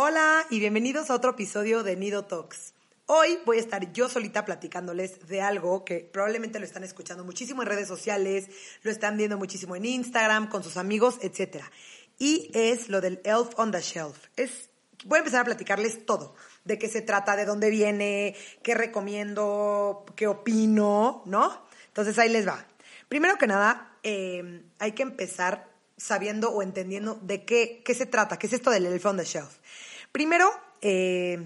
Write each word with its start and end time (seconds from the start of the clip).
Hola 0.00 0.46
y 0.48 0.60
bienvenidos 0.60 1.10
a 1.10 1.14
otro 1.16 1.32
episodio 1.32 1.82
de 1.82 1.96
Nido 1.96 2.24
Talks. 2.24 2.72
Hoy 3.06 3.40
voy 3.44 3.56
a 3.56 3.60
estar 3.60 3.92
yo 3.92 4.08
solita 4.08 4.44
platicándoles 4.44 5.26
de 5.26 5.40
algo 5.40 5.84
que 5.84 6.08
probablemente 6.12 6.60
lo 6.60 6.64
están 6.64 6.84
escuchando 6.84 7.24
muchísimo 7.24 7.62
en 7.62 7.68
redes 7.68 7.88
sociales, 7.88 8.46
lo 8.84 8.92
están 8.92 9.16
viendo 9.16 9.36
muchísimo 9.36 9.74
en 9.74 9.84
Instagram, 9.84 10.50
con 10.50 10.62
sus 10.62 10.76
amigos, 10.76 11.18
etc. 11.22 11.64
Y 12.16 12.48
es 12.54 12.88
lo 12.88 13.00
del 13.00 13.20
Elf 13.24 13.48
on 13.56 13.72
the 13.72 13.80
Shelf. 13.80 14.16
Es, 14.36 14.70
voy 15.04 15.16
a 15.16 15.18
empezar 15.18 15.40
a 15.40 15.46
platicarles 15.46 16.06
todo, 16.06 16.36
de 16.64 16.78
qué 16.78 16.88
se 16.88 17.02
trata, 17.02 17.34
de 17.34 17.44
dónde 17.44 17.68
viene, 17.68 18.36
qué 18.62 18.76
recomiendo, 18.76 20.06
qué 20.14 20.28
opino, 20.28 21.24
¿no? 21.26 21.66
Entonces 21.88 22.16
ahí 22.20 22.28
les 22.28 22.46
va. 22.46 22.64
Primero 23.08 23.36
que 23.36 23.48
nada, 23.48 23.98
eh, 24.04 24.62
hay 24.78 24.92
que 24.92 25.02
empezar 25.02 25.68
sabiendo 25.96 26.50
o 26.50 26.62
entendiendo 26.62 27.18
de 27.22 27.44
qué, 27.44 27.82
qué 27.84 27.94
se 27.94 28.06
trata, 28.06 28.38
qué 28.38 28.46
es 28.46 28.52
esto 28.52 28.70
del 28.70 28.86
Elf 28.86 29.04
on 29.04 29.16
the 29.16 29.24
Shelf. 29.24 29.58
Primero, 30.12 30.50
eh, 30.80 31.38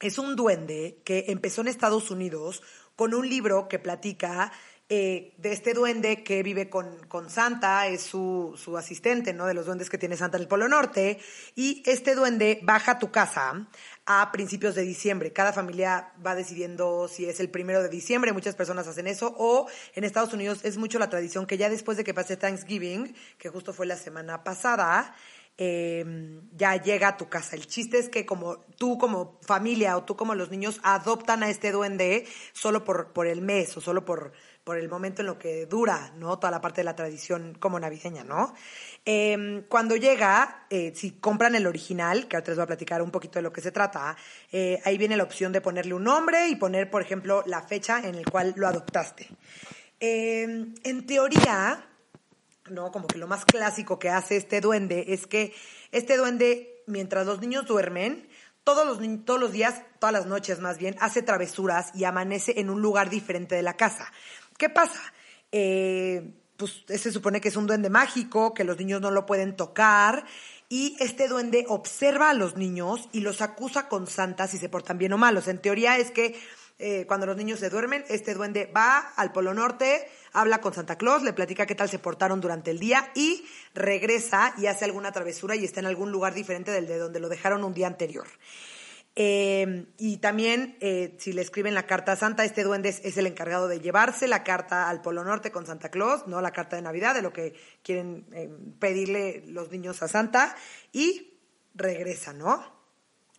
es 0.00 0.18
un 0.18 0.36
duende 0.36 1.00
que 1.04 1.26
empezó 1.28 1.60
en 1.60 1.68
Estados 1.68 2.10
Unidos 2.10 2.62
con 2.96 3.14
un 3.14 3.28
libro 3.28 3.68
que 3.68 3.78
platica 3.78 4.52
eh, 4.94 5.32
de 5.38 5.52
este 5.52 5.72
duende 5.72 6.22
que 6.22 6.42
vive 6.42 6.68
con, 6.68 7.06
con 7.08 7.30
Santa, 7.30 7.86
es 7.86 8.02
su, 8.02 8.60
su, 8.62 8.76
asistente, 8.76 9.32
¿no? 9.32 9.46
De 9.46 9.54
los 9.54 9.64
duendes 9.64 9.88
que 9.88 9.96
tiene 9.96 10.18
Santa 10.18 10.36
en 10.36 10.42
el 10.42 10.48
Polo 10.48 10.68
Norte. 10.68 11.18
Y 11.54 11.82
este 11.86 12.14
duende 12.14 12.60
baja 12.62 12.92
a 12.92 12.98
tu 12.98 13.10
casa 13.10 13.66
a 14.04 14.30
principios 14.32 14.74
de 14.74 14.82
diciembre. 14.82 15.32
Cada 15.32 15.54
familia 15.54 16.12
va 16.24 16.34
decidiendo 16.34 17.08
si 17.08 17.24
es 17.24 17.40
el 17.40 17.48
primero 17.48 17.82
de 17.82 17.88
diciembre, 17.88 18.34
muchas 18.34 18.54
personas 18.54 18.86
hacen 18.86 19.06
eso, 19.06 19.34
o 19.38 19.66
en 19.94 20.04
Estados 20.04 20.34
Unidos 20.34 20.60
es 20.62 20.76
mucho 20.76 20.98
la 20.98 21.08
tradición 21.08 21.46
que 21.46 21.56
ya 21.56 21.70
después 21.70 21.96
de 21.96 22.04
que 22.04 22.12
pase 22.12 22.36
Thanksgiving, 22.36 23.14
que 23.38 23.48
justo 23.48 23.72
fue 23.72 23.86
la 23.86 23.96
semana 23.96 24.44
pasada, 24.44 25.14
eh, 25.58 26.40
ya 26.52 26.76
llega 26.76 27.08
a 27.08 27.16
tu 27.16 27.28
casa. 27.28 27.56
El 27.56 27.66
chiste 27.66 27.98
es 27.98 28.08
que 28.08 28.26
como 28.26 28.58
tú 28.78 28.98
como 28.98 29.38
familia 29.42 29.96
o 29.96 30.04
tú 30.04 30.16
como 30.16 30.34
los 30.34 30.50
niños 30.50 30.80
adoptan 30.82 31.42
a 31.42 31.50
este 31.50 31.72
duende 31.72 32.26
solo 32.52 32.84
por, 32.84 33.12
por 33.12 33.26
el 33.26 33.42
mes 33.42 33.76
o 33.76 33.80
solo 33.80 34.04
por, 34.04 34.32
por 34.64 34.78
el 34.78 34.88
momento 34.88 35.22
en 35.22 35.26
lo 35.26 35.38
que 35.38 35.66
dura, 35.66 36.12
¿no? 36.16 36.38
Toda 36.38 36.50
la 36.50 36.60
parte 36.60 36.80
de 36.80 36.84
la 36.84 36.94
tradición 36.94 37.56
como 37.58 37.80
navideña, 37.80 38.24
¿no? 38.24 38.54
Eh, 39.04 39.64
cuando 39.68 39.96
llega, 39.96 40.66
eh, 40.70 40.92
si 40.94 41.12
compran 41.12 41.54
el 41.54 41.66
original, 41.66 42.28
que 42.28 42.36
ahora 42.36 42.48
les 42.48 42.56
voy 42.56 42.62
a 42.64 42.66
platicar 42.66 43.02
un 43.02 43.10
poquito 43.10 43.38
de 43.38 43.42
lo 43.42 43.52
que 43.52 43.60
se 43.60 43.72
trata, 43.72 44.16
eh, 44.52 44.80
ahí 44.84 44.98
viene 44.98 45.16
la 45.16 45.24
opción 45.24 45.52
de 45.52 45.60
ponerle 45.60 45.94
un 45.94 46.04
nombre 46.04 46.48
y 46.48 46.56
poner, 46.56 46.90
por 46.90 47.02
ejemplo, 47.02 47.42
la 47.46 47.62
fecha 47.62 48.00
en 48.00 48.16
la 48.16 48.30
cual 48.30 48.54
lo 48.56 48.68
adoptaste. 48.68 49.28
Em, 49.98 50.74
en 50.84 51.06
teoría, 51.06 51.91
¿no? 52.70 52.92
Como 52.92 53.06
que 53.06 53.18
lo 53.18 53.26
más 53.26 53.44
clásico 53.44 53.98
que 53.98 54.10
hace 54.10 54.36
este 54.36 54.60
duende 54.60 55.06
es 55.08 55.26
que 55.26 55.54
este 55.90 56.16
duende, 56.16 56.82
mientras 56.86 57.26
los 57.26 57.40
niños 57.40 57.66
duermen, 57.66 58.28
todos 58.64 58.86
los, 58.86 59.24
todos 59.24 59.40
los 59.40 59.52
días, 59.52 59.82
todas 59.98 60.12
las 60.12 60.26
noches 60.26 60.60
más 60.60 60.78
bien, 60.78 60.96
hace 61.00 61.22
travesuras 61.22 61.90
y 61.94 62.04
amanece 62.04 62.60
en 62.60 62.70
un 62.70 62.80
lugar 62.80 63.10
diferente 63.10 63.54
de 63.54 63.62
la 63.62 63.76
casa. 63.76 64.12
¿Qué 64.56 64.68
pasa? 64.68 65.00
Eh, 65.50 66.34
pues 66.56 66.84
se 66.86 67.10
supone 67.10 67.40
que 67.40 67.48
es 67.48 67.56
un 67.56 67.66
duende 67.66 67.90
mágico, 67.90 68.54
que 68.54 68.64
los 68.64 68.78
niños 68.78 69.00
no 69.00 69.10
lo 69.10 69.26
pueden 69.26 69.56
tocar, 69.56 70.24
y 70.68 70.96
este 71.00 71.28
duende 71.28 71.66
observa 71.68 72.30
a 72.30 72.34
los 72.34 72.56
niños 72.56 73.08
y 73.12 73.20
los 73.20 73.42
acusa 73.42 73.88
con 73.88 74.06
Santa 74.06 74.46
si 74.46 74.58
se 74.58 74.68
portan 74.68 74.96
bien 74.96 75.12
o 75.12 75.18
malos. 75.18 75.48
En 75.48 75.60
teoría 75.60 75.98
es 75.98 76.10
que 76.10 76.40
eh, 76.78 77.04
cuando 77.06 77.26
los 77.26 77.36
niños 77.36 77.60
se 77.60 77.70
duermen, 77.70 78.04
este 78.08 78.34
duende 78.34 78.66
va 78.66 78.98
al 78.98 79.32
Polo 79.32 79.54
Norte, 79.54 80.08
habla 80.32 80.60
con 80.60 80.74
Santa 80.74 80.96
Claus, 80.96 81.22
le 81.22 81.32
platica 81.32 81.66
qué 81.66 81.74
tal 81.74 81.88
se 81.88 81.98
portaron 81.98 82.40
durante 82.40 82.70
el 82.70 82.78
día 82.78 83.10
y 83.14 83.44
regresa 83.74 84.54
y 84.58 84.66
hace 84.66 84.84
alguna 84.84 85.12
travesura 85.12 85.56
y 85.56 85.64
está 85.64 85.80
en 85.80 85.86
algún 85.86 86.12
lugar 86.12 86.34
diferente 86.34 86.70
del 86.70 86.86
de 86.86 86.98
donde 86.98 87.20
lo 87.20 87.28
dejaron 87.28 87.64
un 87.64 87.74
día 87.74 87.86
anterior. 87.86 88.26
Eh, 89.14 89.86
y 89.98 90.16
también, 90.18 90.76
eh, 90.80 91.16
si 91.18 91.32
le 91.32 91.42
escriben 91.42 91.74
la 91.74 91.86
carta 91.86 92.12
a 92.12 92.16
Santa, 92.16 92.44
este 92.44 92.64
duende 92.64 92.88
es, 92.88 93.16
el 93.16 93.26
encargado 93.26 93.68
de 93.68 93.80
llevarse 93.80 94.26
la 94.26 94.42
carta 94.42 94.88
al 94.88 95.02
Polo 95.02 95.22
Norte 95.22 95.52
con 95.52 95.66
Santa 95.66 95.90
Claus, 95.90 96.26
no 96.26 96.40
la 96.40 96.52
carta 96.52 96.76
de 96.76 96.82
Navidad, 96.82 97.14
de 97.14 97.22
lo 97.22 97.32
que 97.32 97.54
quieren 97.82 98.26
eh, 98.32 98.50
pedirle 98.78 99.44
los 99.46 99.70
niños 99.70 100.02
a 100.02 100.08
Santa, 100.08 100.56
y 100.92 101.38
regresa, 101.74 102.32
¿no? 102.32 102.81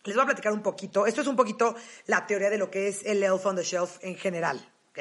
Les 0.06 0.16
voy 0.16 0.24
a 0.24 0.26
platicar 0.26 0.54
un 0.54 0.62
poquito. 0.62 1.06
Esto 1.06 1.22
es 1.22 1.28
un 1.28 1.36
poquito 1.36 1.76
la 2.08 2.26
teoría 2.28 2.50
de 2.50 2.58
lo 2.58 2.70
que 2.70 2.88
es 2.88 3.06
el 3.06 3.24
Elf 3.24 3.46
on 3.46 3.56
the 3.56 3.64
Shelf 3.64 3.98
en 4.02 4.16
general, 4.16 4.66
¿ok? 4.90 5.00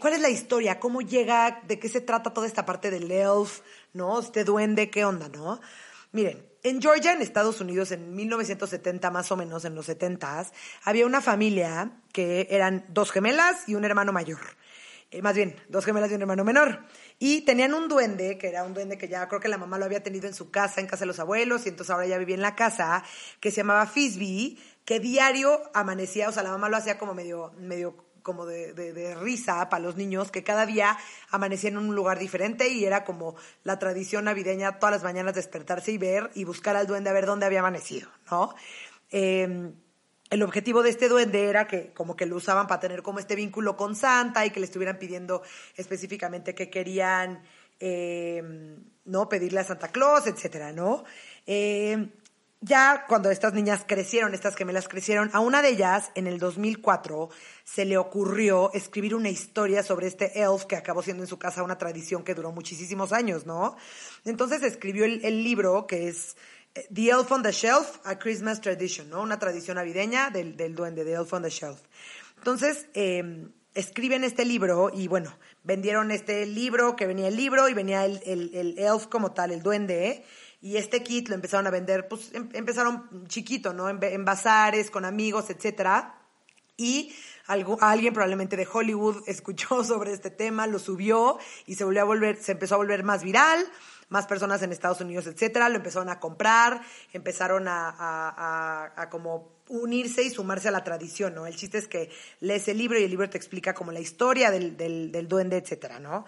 ¿Cuál 0.00 0.14
es 0.14 0.20
la 0.20 0.30
historia? 0.30 0.80
¿Cómo 0.80 1.02
llega? 1.02 1.60
¿De 1.66 1.78
qué 1.78 1.88
se 1.88 2.00
trata 2.00 2.32
toda 2.32 2.46
esta 2.46 2.64
parte 2.64 2.90
del 2.90 3.10
elf? 3.10 3.60
¿No? 3.92 4.20
Este 4.20 4.44
duende, 4.44 4.88
¿qué 4.88 5.04
onda, 5.04 5.28
no? 5.28 5.60
Miren, 6.12 6.42
en 6.62 6.80
Georgia, 6.80 7.12
en 7.12 7.20
Estados 7.20 7.60
Unidos, 7.60 7.92
en 7.92 8.14
1970 8.14 9.10
más 9.10 9.30
o 9.30 9.36
menos, 9.36 9.64
en 9.66 9.74
los 9.74 9.86
70 9.86 10.46
había 10.84 11.04
una 11.04 11.20
familia 11.20 11.92
que 12.12 12.48
eran 12.50 12.84
dos 12.88 13.12
gemelas 13.12 13.68
y 13.68 13.74
un 13.74 13.84
hermano 13.84 14.12
mayor. 14.12 14.40
Eh, 15.10 15.22
más 15.22 15.36
bien, 15.36 15.54
dos 15.68 15.84
gemelas 15.84 16.10
y 16.10 16.14
un 16.14 16.22
hermano 16.22 16.42
menor. 16.42 16.86
Y 17.18 17.42
tenían 17.42 17.72
un 17.72 17.88
duende, 17.88 18.36
que 18.36 18.48
era 18.48 18.64
un 18.64 18.74
duende 18.74 18.98
que 18.98 19.08
ya 19.08 19.26
creo 19.28 19.40
que 19.40 19.48
la 19.48 19.56
mamá 19.56 19.78
lo 19.78 19.86
había 19.86 20.02
tenido 20.02 20.26
en 20.26 20.34
su 20.34 20.50
casa, 20.50 20.80
en 20.80 20.86
casa 20.86 21.00
de 21.00 21.06
los 21.06 21.18
abuelos, 21.18 21.64
y 21.64 21.70
entonces 21.70 21.90
ahora 21.90 22.06
ya 22.06 22.18
vivía 22.18 22.34
en 22.34 22.42
la 22.42 22.54
casa, 22.54 23.02
que 23.40 23.50
se 23.50 23.58
llamaba 23.58 23.86
Fisby, 23.86 24.58
que 24.84 25.00
diario 25.00 25.62
amanecía, 25.72 26.28
o 26.28 26.32
sea, 26.32 26.42
la 26.42 26.50
mamá 26.50 26.68
lo 26.68 26.76
hacía 26.76 26.98
como 26.98 27.14
medio, 27.14 27.52
medio 27.58 28.06
como 28.22 28.44
de, 28.44 28.74
de, 28.74 29.14
risa 29.14 29.68
para 29.68 29.84
los 29.84 29.96
niños, 29.96 30.32
que 30.32 30.42
cada 30.42 30.66
día 30.66 30.98
amanecía 31.30 31.70
en 31.70 31.78
un 31.78 31.94
lugar 31.94 32.18
diferente 32.18 32.68
y 32.68 32.84
era 32.84 33.04
como 33.04 33.36
la 33.62 33.78
tradición 33.78 34.24
navideña 34.24 34.80
todas 34.80 34.96
las 34.96 35.04
mañanas 35.04 35.36
despertarse 35.36 35.92
y 35.92 35.98
ver 35.98 36.30
y 36.34 36.42
buscar 36.42 36.74
al 36.74 36.88
duende 36.88 37.08
a 37.08 37.12
ver 37.12 37.24
dónde 37.24 37.46
había 37.46 37.60
amanecido, 37.60 38.10
¿no? 38.28 38.52
Em, 39.10 39.74
el 40.30 40.42
objetivo 40.42 40.82
de 40.82 40.90
este 40.90 41.08
duende 41.08 41.48
era 41.48 41.66
que 41.66 41.92
como 41.92 42.16
que 42.16 42.26
lo 42.26 42.36
usaban 42.36 42.66
para 42.66 42.80
tener 42.80 43.02
como 43.02 43.18
este 43.18 43.36
vínculo 43.36 43.76
con 43.76 43.94
Santa 43.94 44.44
y 44.44 44.50
que 44.50 44.60
le 44.60 44.66
estuvieran 44.66 44.98
pidiendo 44.98 45.42
específicamente 45.76 46.54
que 46.54 46.68
querían, 46.68 47.42
em, 47.78 48.82
¿no? 49.04 49.28
Pedirle 49.28 49.60
a 49.60 49.64
Santa 49.64 49.88
Claus, 49.88 50.26
etcétera, 50.26 50.72
¿no? 50.72 51.04
Eh, 51.46 52.08
ya 52.60 53.04
cuando 53.06 53.30
estas 53.30 53.52
niñas 53.52 53.84
crecieron, 53.86 54.34
estas 54.34 54.56
gemelas 54.56 54.88
crecieron, 54.88 55.30
a 55.34 55.40
una 55.40 55.60
de 55.62 55.68
ellas, 55.68 56.10
en 56.14 56.26
el 56.26 56.38
2004, 56.38 57.28
se 57.64 57.84
le 57.84 57.98
ocurrió 57.98 58.72
escribir 58.72 59.14
una 59.14 59.28
historia 59.28 59.82
sobre 59.82 60.06
este 60.06 60.40
elf 60.40 60.64
que 60.64 60.74
acabó 60.74 61.02
siendo 61.02 61.22
en 61.22 61.28
su 61.28 61.38
casa 61.38 61.62
una 61.62 61.78
tradición 61.78 62.24
que 62.24 62.34
duró 62.34 62.52
muchísimos 62.52 63.12
años, 63.12 63.44
¿no? 63.44 63.76
Entonces 64.24 64.62
escribió 64.62 65.04
el, 65.04 65.44
libro 65.44 65.86
que 65.86 66.08
es 66.08 66.36
The 66.92 67.10
Elf 67.10 67.32
on 67.32 67.42
the 67.42 67.52
Shelf, 67.52 68.00
a 68.04 68.18
Christmas 68.18 68.60
Tradition, 68.60 69.10
¿no? 69.10 69.22
Una 69.22 69.38
tradición 69.38 69.76
navideña 69.76 70.30
del, 70.30 70.56
del 70.56 70.74
duende, 70.74 71.04
The 71.04 71.12
Elf 71.12 71.32
on 71.32 71.42
the 71.42 71.50
Shelf. 71.50 71.80
Entonces, 72.38 72.86
eh, 72.94 73.48
escriben 73.74 74.24
este 74.24 74.44
libro 74.44 74.90
y 74.92 75.06
bueno, 75.08 75.36
vendieron 75.62 76.10
este 76.10 76.46
libro, 76.46 76.96
que 76.96 77.06
venía 77.06 77.28
el 77.28 77.36
libro 77.36 77.68
y 77.68 77.74
venía 77.74 78.04
el, 78.04 78.20
el, 78.24 78.54
el 78.54 78.78
elf 78.78 79.06
como 79.06 79.32
tal, 79.32 79.50
el 79.52 79.62
duende, 79.62 80.08
¿eh? 80.08 80.24
Y 80.62 80.78
este 80.78 81.02
kit 81.02 81.28
lo 81.28 81.34
empezaron 81.34 81.66
a 81.66 81.70
vender, 81.70 82.08
pues 82.08 82.32
em, 82.32 82.48
empezaron 82.54 83.26
chiquito, 83.28 83.72
¿no? 83.72 83.88
En, 83.88 84.24
bazares, 84.24 84.90
con 84.90 85.04
amigos, 85.04 85.50
etcétera. 85.50 86.18
Y 86.76 87.14
algo, 87.46 87.78
alguien 87.80 88.14
probablemente 88.14 88.56
de 88.56 88.66
Hollywood 88.70 89.22
escuchó 89.26 89.84
sobre 89.84 90.12
este 90.12 90.30
tema, 90.30 90.66
lo 90.66 90.78
subió 90.78 91.38
y 91.66 91.74
se 91.74 91.84
volvió 91.84 92.02
a 92.02 92.04
volver, 92.04 92.42
se 92.42 92.52
empezó 92.52 92.76
a 92.76 92.78
volver 92.78 93.04
más 93.04 93.22
viral, 93.22 93.64
más 94.08 94.26
personas 94.26 94.62
en 94.62 94.72
Estados 94.72 95.00
Unidos, 95.00 95.26
etcétera, 95.26 95.68
lo 95.68 95.76
empezaron 95.76 96.08
a 96.08 96.20
comprar, 96.20 96.80
empezaron 97.12 97.66
a, 97.68 99.08
como 99.10 99.56
unirse 99.68 100.22
y 100.22 100.30
sumarse 100.30 100.68
a 100.68 100.70
la 100.70 100.84
tradición, 100.84 101.34
¿no? 101.34 101.46
El 101.46 101.56
chiste 101.56 101.78
es 101.78 101.88
que 101.88 102.10
lees 102.40 102.68
el 102.68 102.78
libro 102.78 102.98
y 102.98 103.04
el 103.04 103.10
libro 103.10 103.28
te 103.28 103.36
explica 103.36 103.74
como 103.74 103.90
la 103.90 104.00
historia 104.00 104.50
del, 104.50 104.76
del, 104.76 105.10
del 105.10 105.26
duende, 105.26 105.56
etcétera, 105.56 105.98
¿no? 105.98 106.24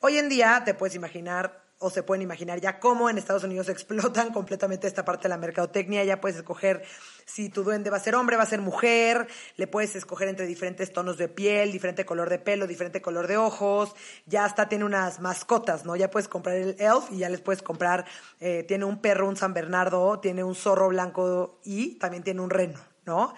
Hoy 0.00 0.18
en 0.18 0.28
día 0.28 0.62
te 0.64 0.74
puedes 0.74 0.96
imaginar 0.96 1.69
o 1.82 1.88
se 1.88 2.02
pueden 2.02 2.20
imaginar 2.20 2.60
ya 2.60 2.78
cómo 2.78 3.08
en 3.08 3.16
Estados 3.16 3.42
Unidos 3.42 3.70
explotan 3.70 4.32
completamente 4.32 4.86
esta 4.86 5.04
parte 5.04 5.24
de 5.24 5.30
la 5.30 5.38
mercadotecnia. 5.38 6.04
Ya 6.04 6.20
puedes 6.20 6.36
escoger 6.36 6.82
si 7.24 7.48
tu 7.48 7.64
duende 7.64 7.88
va 7.88 7.96
a 7.96 8.00
ser 8.00 8.14
hombre, 8.14 8.36
va 8.36 8.42
a 8.42 8.46
ser 8.46 8.60
mujer, 8.60 9.26
le 9.56 9.66
puedes 9.66 9.96
escoger 9.96 10.28
entre 10.28 10.46
diferentes 10.46 10.92
tonos 10.92 11.16
de 11.16 11.28
piel, 11.28 11.72
diferente 11.72 12.04
color 12.04 12.28
de 12.28 12.38
pelo, 12.38 12.66
diferente 12.66 13.00
color 13.00 13.26
de 13.26 13.38
ojos. 13.38 13.94
Ya 14.26 14.44
hasta 14.44 14.68
tiene 14.68 14.84
unas 14.84 15.20
mascotas, 15.20 15.86
¿no? 15.86 15.96
Ya 15.96 16.10
puedes 16.10 16.28
comprar 16.28 16.56
el 16.56 16.76
elf 16.78 17.10
y 17.10 17.18
ya 17.18 17.30
les 17.30 17.40
puedes 17.40 17.62
comprar, 17.62 18.04
eh, 18.40 18.62
tiene 18.68 18.84
un 18.84 19.00
perro, 19.00 19.26
un 19.26 19.36
San 19.36 19.54
Bernardo, 19.54 20.20
tiene 20.20 20.44
un 20.44 20.54
zorro 20.54 20.88
blanco 20.88 21.60
y 21.64 21.94
también 21.94 22.22
tiene 22.22 22.42
un 22.42 22.50
reno, 22.50 22.78
¿no? 23.06 23.34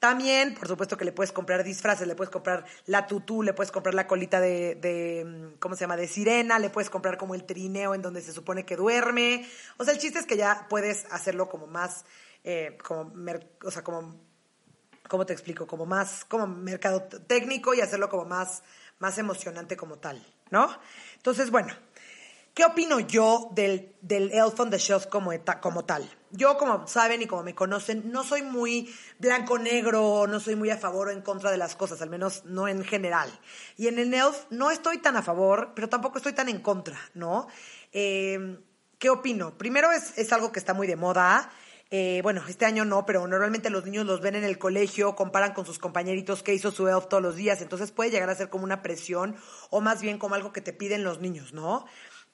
También, 0.00 0.54
por 0.54 0.66
supuesto 0.66 0.96
que 0.96 1.04
le 1.04 1.12
puedes 1.12 1.30
comprar 1.30 1.62
disfraces, 1.62 2.08
le 2.08 2.14
puedes 2.14 2.30
comprar 2.30 2.64
la 2.86 3.06
tutú, 3.06 3.42
le 3.42 3.52
puedes 3.52 3.70
comprar 3.70 3.94
la 3.94 4.06
colita 4.06 4.40
de, 4.40 4.74
de, 4.76 5.24
mm, 5.26 5.58
¿cómo 5.58 5.76
se 5.76 5.82
llama?, 5.82 5.96
de 5.98 6.08
sirena, 6.08 6.58
le 6.58 6.70
puedes 6.70 6.88
comprar 6.88 7.18
como 7.18 7.34
el 7.34 7.44
trineo 7.44 7.94
en 7.94 8.00
donde 8.00 8.22
se 8.22 8.32
supone 8.32 8.64
que 8.64 8.76
duerme. 8.76 9.46
O 9.76 9.84
sea, 9.84 9.92
el 9.92 10.00
chiste 10.00 10.18
es 10.18 10.24
que 10.24 10.38
ya 10.38 10.66
puedes 10.70 11.04
hacerlo 11.10 11.50
como 11.50 11.66
más, 11.66 12.06
eh, 12.44 12.78
como, 12.82 13.12
o 13.62 13.70
sea, 13.70 13.84
como, 13.84 14.18
¿cómo 15.06 15.26
te 15.26 15.34
explico? 15.34 15.66
Como 15.66 15.84
más, 15.84 16.24
como 16.24 16.46
mercado 16.46 17.02
técnico 17.02 17.74
y 17.74 17.82
hacerlo 17.82 18.08
como 18.08 18.24
más, 18.24 18.62
más 19.00 19.18
emocionante 19.18 19.76
como 19.76 19.98
tal, 19.98 20.24
¿no? 20.50 20.74
Entonces, 21.16 21.50
bueno, 21.50 21.74
¿Qué 22.60 22.66
opino 22.66 23.00
yo 23.00 23.48
del, 23.54 23.94
Elf 24.06 24.60
on 24.60 24.68
the 24.68 24.76
Shelf 24.76 25.06
como, 25.06 25.30
como 25.62 25.86
tal? 25.86 26.06
Yo, 26.30 26.58
como 26.58 26.86
saben 26.86 27.22
y 27.22 27.26
como 27.26 27.42
me 27.42 27.54
conocen, 27.54 28.12
no 28.12 28.22
soy 28.22 28.42
muy 28.42 28.94
blanco-negro, 29.18 30.26
no 30.26 30.40
soy 30.40 30.56
muy 30.56 30.68
a 30.68 30.76
favor 30.76 31.08
o 31.08 31.10
en 31.10 31.22
contra 31.22 31.50
de 31.50 31.56
las 31.56 31.74
cosas, 31.74 32.02
al 32.02 32.10
menos 32.10 32.44
no 32.44 32.68
en 32.68 32.84
general. 32.84 33.30
Y 33.78 33.86
en 33.86 33.98
el 33.98 34.12
Elf 34.12 34.44
no 34.50 34.70
estoy 34.70 34.98
tan 34.98 35.16
a 35.16 35.22
favor, 35.22 35.72
pero 35.74 35.88
tampoco 35.88 36.18
estoy 36.18 36.34
tan 36.34 36.50
en 36.50 36.60
contra, 36.60 37.00
¿no? 37.14 37.48
Eh, 37.94 38.58
¿Qué 38.98 39.08
opino? 39.08 39.56
Primero 39.56 39.90
es, 39.90 40.18
es 40.18 40.30
algo 40.34 40.52
que 40.52 40.58
está 40.58 40.74
muy 40.74 40.86
de 40.86 40.96
moda. 40.96 41.50
Eh, 41.90 42.20
bueno, 42.22 42.42
este 42.46 42.66
año 42.66 42.84
no, 42.84 43.04
pero 43.04 43.26
normalmente 43.26 43.68
los 43.68 43.84
niños 43.84 44.04
los 44.04 44.20
ven 44.20 44.36
en 44.36 44.44
el 44.44 44.58
colegio, 44.58 45.16
comparan 45.16 45.54
con 45.54 45.66
sus 45.66 45.80
compañeritos 45.80 46.42
que 46.44 46.54
hizo 46.54 46.70
su 46.70 46.86
elf 46.88 47.08
todos 47.08 47.22
los 47.22 47.34
días, 47.34 47.62
entonces 47.62 47.90
puede 47.90 48.10
llegar 48.10 48.30
a 48.30 48.34
ser 48.36 48.48
como 48.48 48.62
una 48.62 48.80
presión 48.80 49.34
o 49.70 49.80
más 49.80 50.00
bien 50.00 50.18
como 50.18 50.36
algo 50.36 50.52
que 50.52 50.60
te 50.60 50.72
piden 50.72 51.02
los 51.02 51.20
niños, 51.20 51.52
¿no? 51.52 51.86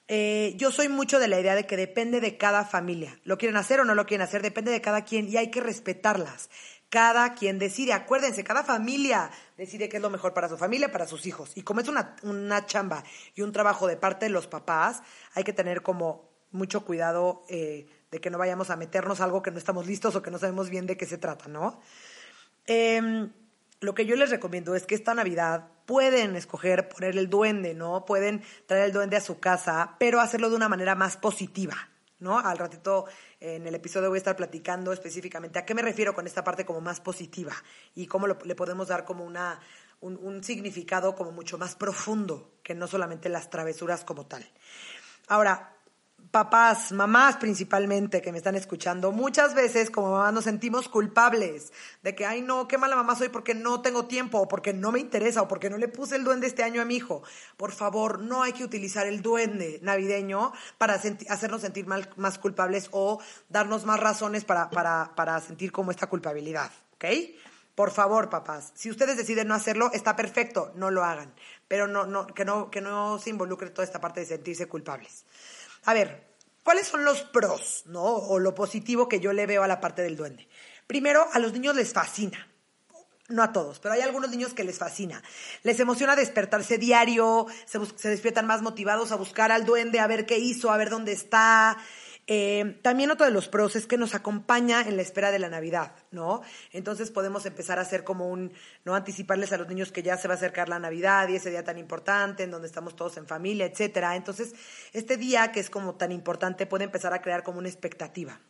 Eh, 0.07 0.53
yo 0.55 0.71
soy 0.71 0.87
mucho 0.87 1.19
de 1.19 1.27
la 1.27 1.39
idea 1.39 1.55
de 1.55 1.65
que 1.65 1.75
depende 1.75 2.21
de 2.21 2.37
cada 2.37 2.63
familia. 2.63 3.19
Lo 3.23 3.37
quieren 3.37 3.57
hacer 3.57 3.81
o 3.81 3.85
no 3.85 3.93
lo 3.93 4.05
quieren 4.05 4.23
hacer, 4.25 4.41
depende 4.41 4.71
de 4.71 4.81
cada 4.81 5.03
quien 5.03 5.27
y 5.27 5.37
hay 5.37 5.51
que 5.51 5.61
respetarlas. 5.61 6.49
Cada 6.89 7.33
quien 7.33 7.59
decide, 7.59 7.91
acuérdense, 7.91 8.45
cada 8.45 8.63
familia 8.63 9.29
decide 9.57 9.89
qué 9.89 9.97
es 9.97 10.03
lo 10.03 10.09
mejor 10.09 10.33
para 10.33 10.47
su 10.47 10.57
familia, 10.57 10.89
para 10.89 11.05
sus 11.05 11.25
hijos. 11.25 11.51
Y 11.55 11.63
como 11.63 11.81
es 11.81 11.89
una, 11.89 12.15
una 12.23 12.65
chamba 12.65 13.03
y 13.35 13.41
un 13.41 13.51
trabajo 13.51 13.87
de 13.87 13.97
parte 13.97 14.27
de 14.27 14.31
los 14.31 14.47
papás, 14.47 15.01
hay 15.33 15.43
que 15.43 15.51
tener 15.51 15.81
como 15.81 16.29
mucho 16.51 16.85
cuidado 16.85 17.43
eh, 17.49 17.87
de 18.09 18.21
que 18.21 18.29
no 18.29 18.37
vayamos 18.37 18.69
a 18.69 18.77
meternos 18.77 19.19
algo 19.19 19.41
que 19.41 19.51
no 19.51 19.57
estamos 19.57 19.85
listos 19.85 20.15
o 20.15 20.21
que 20.21 20.31
no 20.31 20.39
sabemos 20.39 20.69
bien 20.69 20.85
de 20.85 20.95
qué 20.95 21.05
se 21.05 21.17
trata, 21.17 21.49
¿no? 21.49 21.81
Eh, 22.65 23.27
lo 23.81 23.93
que 23.93 24.05
yo 24.05 24.15
les 24.15 24.29
recomiendo 24.29 24.73
es 24.73 24.85
que 24.85 24.95
esta 24.95 25.13
Navidad 25.13 25.69
pueden 25.87 26.35
escoger 26.35 26.89
poner 26.89 27.17
el 27.17 27.29
duende, 27.29 27.73
¿no? 27.73 28.05
Pueden 28.05 28.43
traer 28.67 28.83
el 28.85 28.91
duende 28.91 29.15
a 29.15 29.21
su 29.21 29.39
casa, 29.39 29.95
pero 29.97 30.19
hacerlo 30.19 30.49
de 30.49 30.57
una 30.57 30.69
manera 30.69 30.93
más 30.93 31.17
positiva, 31.17 31.75
¿no? 32.19 32.37
Al 32.37 32.57
ratito 32.57 33.05
en 33.39 33.65
el 33.65 33.73
episodio 33.73 34.09
voy 34.09 34.17
a 34.17 34.19
estar 34.19 34.35
platicando 34.35 34.91
específicamente 34.91 35.57
a 35.57 35.65
qué 35.65 35.73
me 35.73 35.81
refiero 35.81 36.13
con 36.13 36.27
esta 36.27 36.43
parte 36.43 36.65
como 36.65 36.81
más 36.81 36.99
positiva 36.99 37.53
y 37.95 38.05
cómo 38.05 38.27
le 38.27 38.55
podemos 38.55 38.89
dar 38.89 39.05
como 39.05 39.23
una, 39.23 39.61
un, 40.01 40.19
un 40.21 40.43
significado 40.43 41.15
como 41.15 41.31
mucho 41.31 41.57
más 41.57 41.75
profundo 41.75 42.51
que 42.63 42.75
no 42.75 42.85
solamente 42.85 43.29
las 43.29 43.49
travesuras 43.49 44.03
como 44.03 44.27
tal. 44.27 44.45
Ahora, 45.29 45.76
papás, 46.31 46.91
mamás 46.91 47.37
principalmente 47.37 48.21
que 48.21 48.31
me 48.31 48.37
están 48.37 48.55
escuchando, 48.55 49.11
muchas 49.11 49.53
veces 49.53 49.89
como 49.89 50.11
mamás 50.11 50.33
nos 50.33 50.43
sentimos 50.43 50.89
culpables 50.89 51.71
de 52.03 52.15
que, 52.15 52.25
ay 52.25 52.41
no, 52.41 52.67
qué 52.67 52.77
mala 52.77 52.95
mamá 52.95 53.15
soy 53.15 53.29
porque 53.29 53.53
no 53.53 53.81
tengo 53.81 54.05
tiempo 54.05 54.39
o 54.39 54.47
porque 54.47 54.73
no 54.73 54.91
me 54.91 54.99
interesa 54.99 55.41
o 55.41 55.47
porque 55.47 55.69
no 55.69 55.77
le 55.77 55.87
puse 55.87 56.15
el 56.15 56.23
duende 56.23 56.47
este 56.47 56.63
año 56.63 56.81
a 56.81 56.85
mi 56.85 56.95
hijo. 56.95 57.23
Por 57.55 57.71
favor, 57.71 58.19
no 58.19 58.43
hay 58.43 58.53
que 58.53 58.63
utilizar 58.63 59.07
el 59.07 59.21
duende 59.21 59.79
navideño 59.81 60.53
para 60.77 60.95
hacernos 60.95 61.61
sentir 61.61 61.85
más 61.87 62.37
culpables 62.39 62.89
o 62.91 63.19
darnos 63.49 63.85
más 63.85 63.99
razones 63.99 64.45
para, 64.45 64.69
para, 64.69 65.13
para 65.15 65.39
sentir 65.41 65.71
como 65.71 65.91
esta 65.91 66.07
culpabilidad, 66.07 66.71
¿ok? 66.95 67.05
Por 67.77 67.91
favor, 67.91 68.31
papás, 68.31 68.71
si 68.73 68.89
ustedes 68.89 69.17
deciden 69.17 69.47
no 69.47 69.53
hacerlo, 69.53 69.91
está 69.93 70.15
perfecto, 70.15 70.71
no 70.73 70.89
lo 70.89 71.03
hagan, 71.03 71.31
pero 71.67 71.85
no, 71.85 72.07
no, 72.07 72.25
que, 72.25 72.43
no, 72.43 72.71
que 72.71 72.81
no 72.81 73.19
se 73.19 73.29
involucre 73.29 73.69
toda 73.69 73.85
esta 73.85 74.01
parte 74.01 74.21
de 74.21 74.25
sentirse 74.25 74.67
culpables. 74.67 75.25
A 75.87 75.93
ver, 75.93 76.35
¿cuáles 76.63 76.85
son 76.85 77.05
los 77.05 77.21
pros, 77.21 77.83
no? 77.85 78.03
O 78.03 78.39
lo 78.39 78.53
positivo 78.53 79.07
que 79.07 79.21
yo 79.21 79.31
le 79.31 79.45
veo 79.45 79.63
a 79.63 79.69
la 79.69 79.79
parte 79.79 80.01
del 80.01 80.17
duende. 80.17 80.49
Primero, 80.85 81.25
a 81.31 81.39
los 81.39 81.53
niños 81.53 81.77
les 81.77 81.93
fascina. 81.93 82.45
No 83.29 83.41
a 83.41 83.53
todos, 83.53 83.79
pero 83.79 83.93
hay 83.93 84.01
algunos 84.01 84.29
niños 84.29 84.53
que 84.53 84.65
les 84.65 84.77
fascina. 84.77 85.23
Les 85.63 85.79
emociona 85.79 86.17
despertarse 86.17 86.77
diario, 86.77 87.47
se, 87.65 87.79
se 87.95 88.09
despiertan 88.09 88.47
más 88.47 88.61
motivados 88.61 89.13
a 89.13 89.15
buscar 89.15 89.49
al 89.53 89.65
duende, 89.65 90.01
a 90.01 90.07
ver 90.07 90.25
qué 90.25 90.37
hizo, 90.39 90.71
a 90.71 90.77
ver 90.77 90.89
dónde 90.89 91.13
está. 91.13 91.77
Eh, 92.29 92.77
también 92.81 93.09
otro 93.09 93.25
de 93.25 93.31
los 93.31 93.47
pros 93.47 93.77
es 93.77 93.87
que 93.87 93.97
nos 93.97 94.13
acompaña 94.13 94.81
en 94.81 94.97
la 94.97 95.01
espera 95.01 95.31
de 95.31 95.39
la 95.39 95.47
Navidad, 95.47 95.93
¿no? 96.11 96.41
Entonces 96.73 97.09
podemos 97.09 97.45
empezar 97.45 97.79
a 97.79 97.83
hacer 97.83 98.03
como 98.03 98.27
un, 98.27 98.51
¿no? 98.83 98.95
Anticiparles 98.95 99.53
a 99.53 99.57
los 99.57 99.69
niños 99.69 99.93
que 99.93 100.03
ya 100.03 100.17
se 100.17 100.27
va 100.27 100.33
a 100.33 100.37
acercar 100.37 100.67
la 100.67 100.77
Navidad 100.77 101.29
y 101.29 101.37
ese 101.37 101.49
día 101.49 101.63
tan 101.63 101.77
importante 101.77 102.43
en 102.43 102.51
donde 102.51 102.67
estamos 102.67 102.97
todos 102.97 103.15
en 103.15 103.27
familia, 103.27 103.65
etcétera. 103.65 104.17
Entonces, 104.17 104.53
este 104.91 105.15
día 105.15 105.53
que 105.53 105.61
es 105.61 105.69
como 105.69 105.95
tan 105.95 106.11
importante 106.11 106.65
puede 106.65 106.83
empezar 106.83 107.13
a 107.13 107.21
crear 107.21 107.43
como 107.43 107.59
una 107.59 107.69
expectativa. 107.69 108.41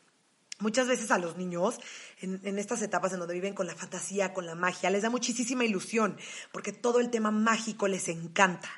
Muchas 0.60 0.88
veces 0.88 1.12
a 1.12 1.20
los 1.20 1.38
niños, 1.38 1.80
en, 2.20 2.42
en, 2.44 2.58
estas 2.58 2.82
etapas 2.82 3.14
en 3.14 3.20
donde 3.20 3.36
viven 3.36 3.54
con 3.54 3.68
la 3.68 3.76
fantasía, 3.76 4.34
con 4.34 4.48
la 4.48 4.56
magia, 4.56 4.90
les 4.90 5.04
da 5.04 5.12
muchísima 5.12 5.66
ilusión, 5.66 6.18
porque 6.52 6.72
todo 6.72 7.00
el 7.00 7.12
tema 7.12 7.30
mágico 7.30 7.88
les 7.88 8.08
encanta. 8.08 8.70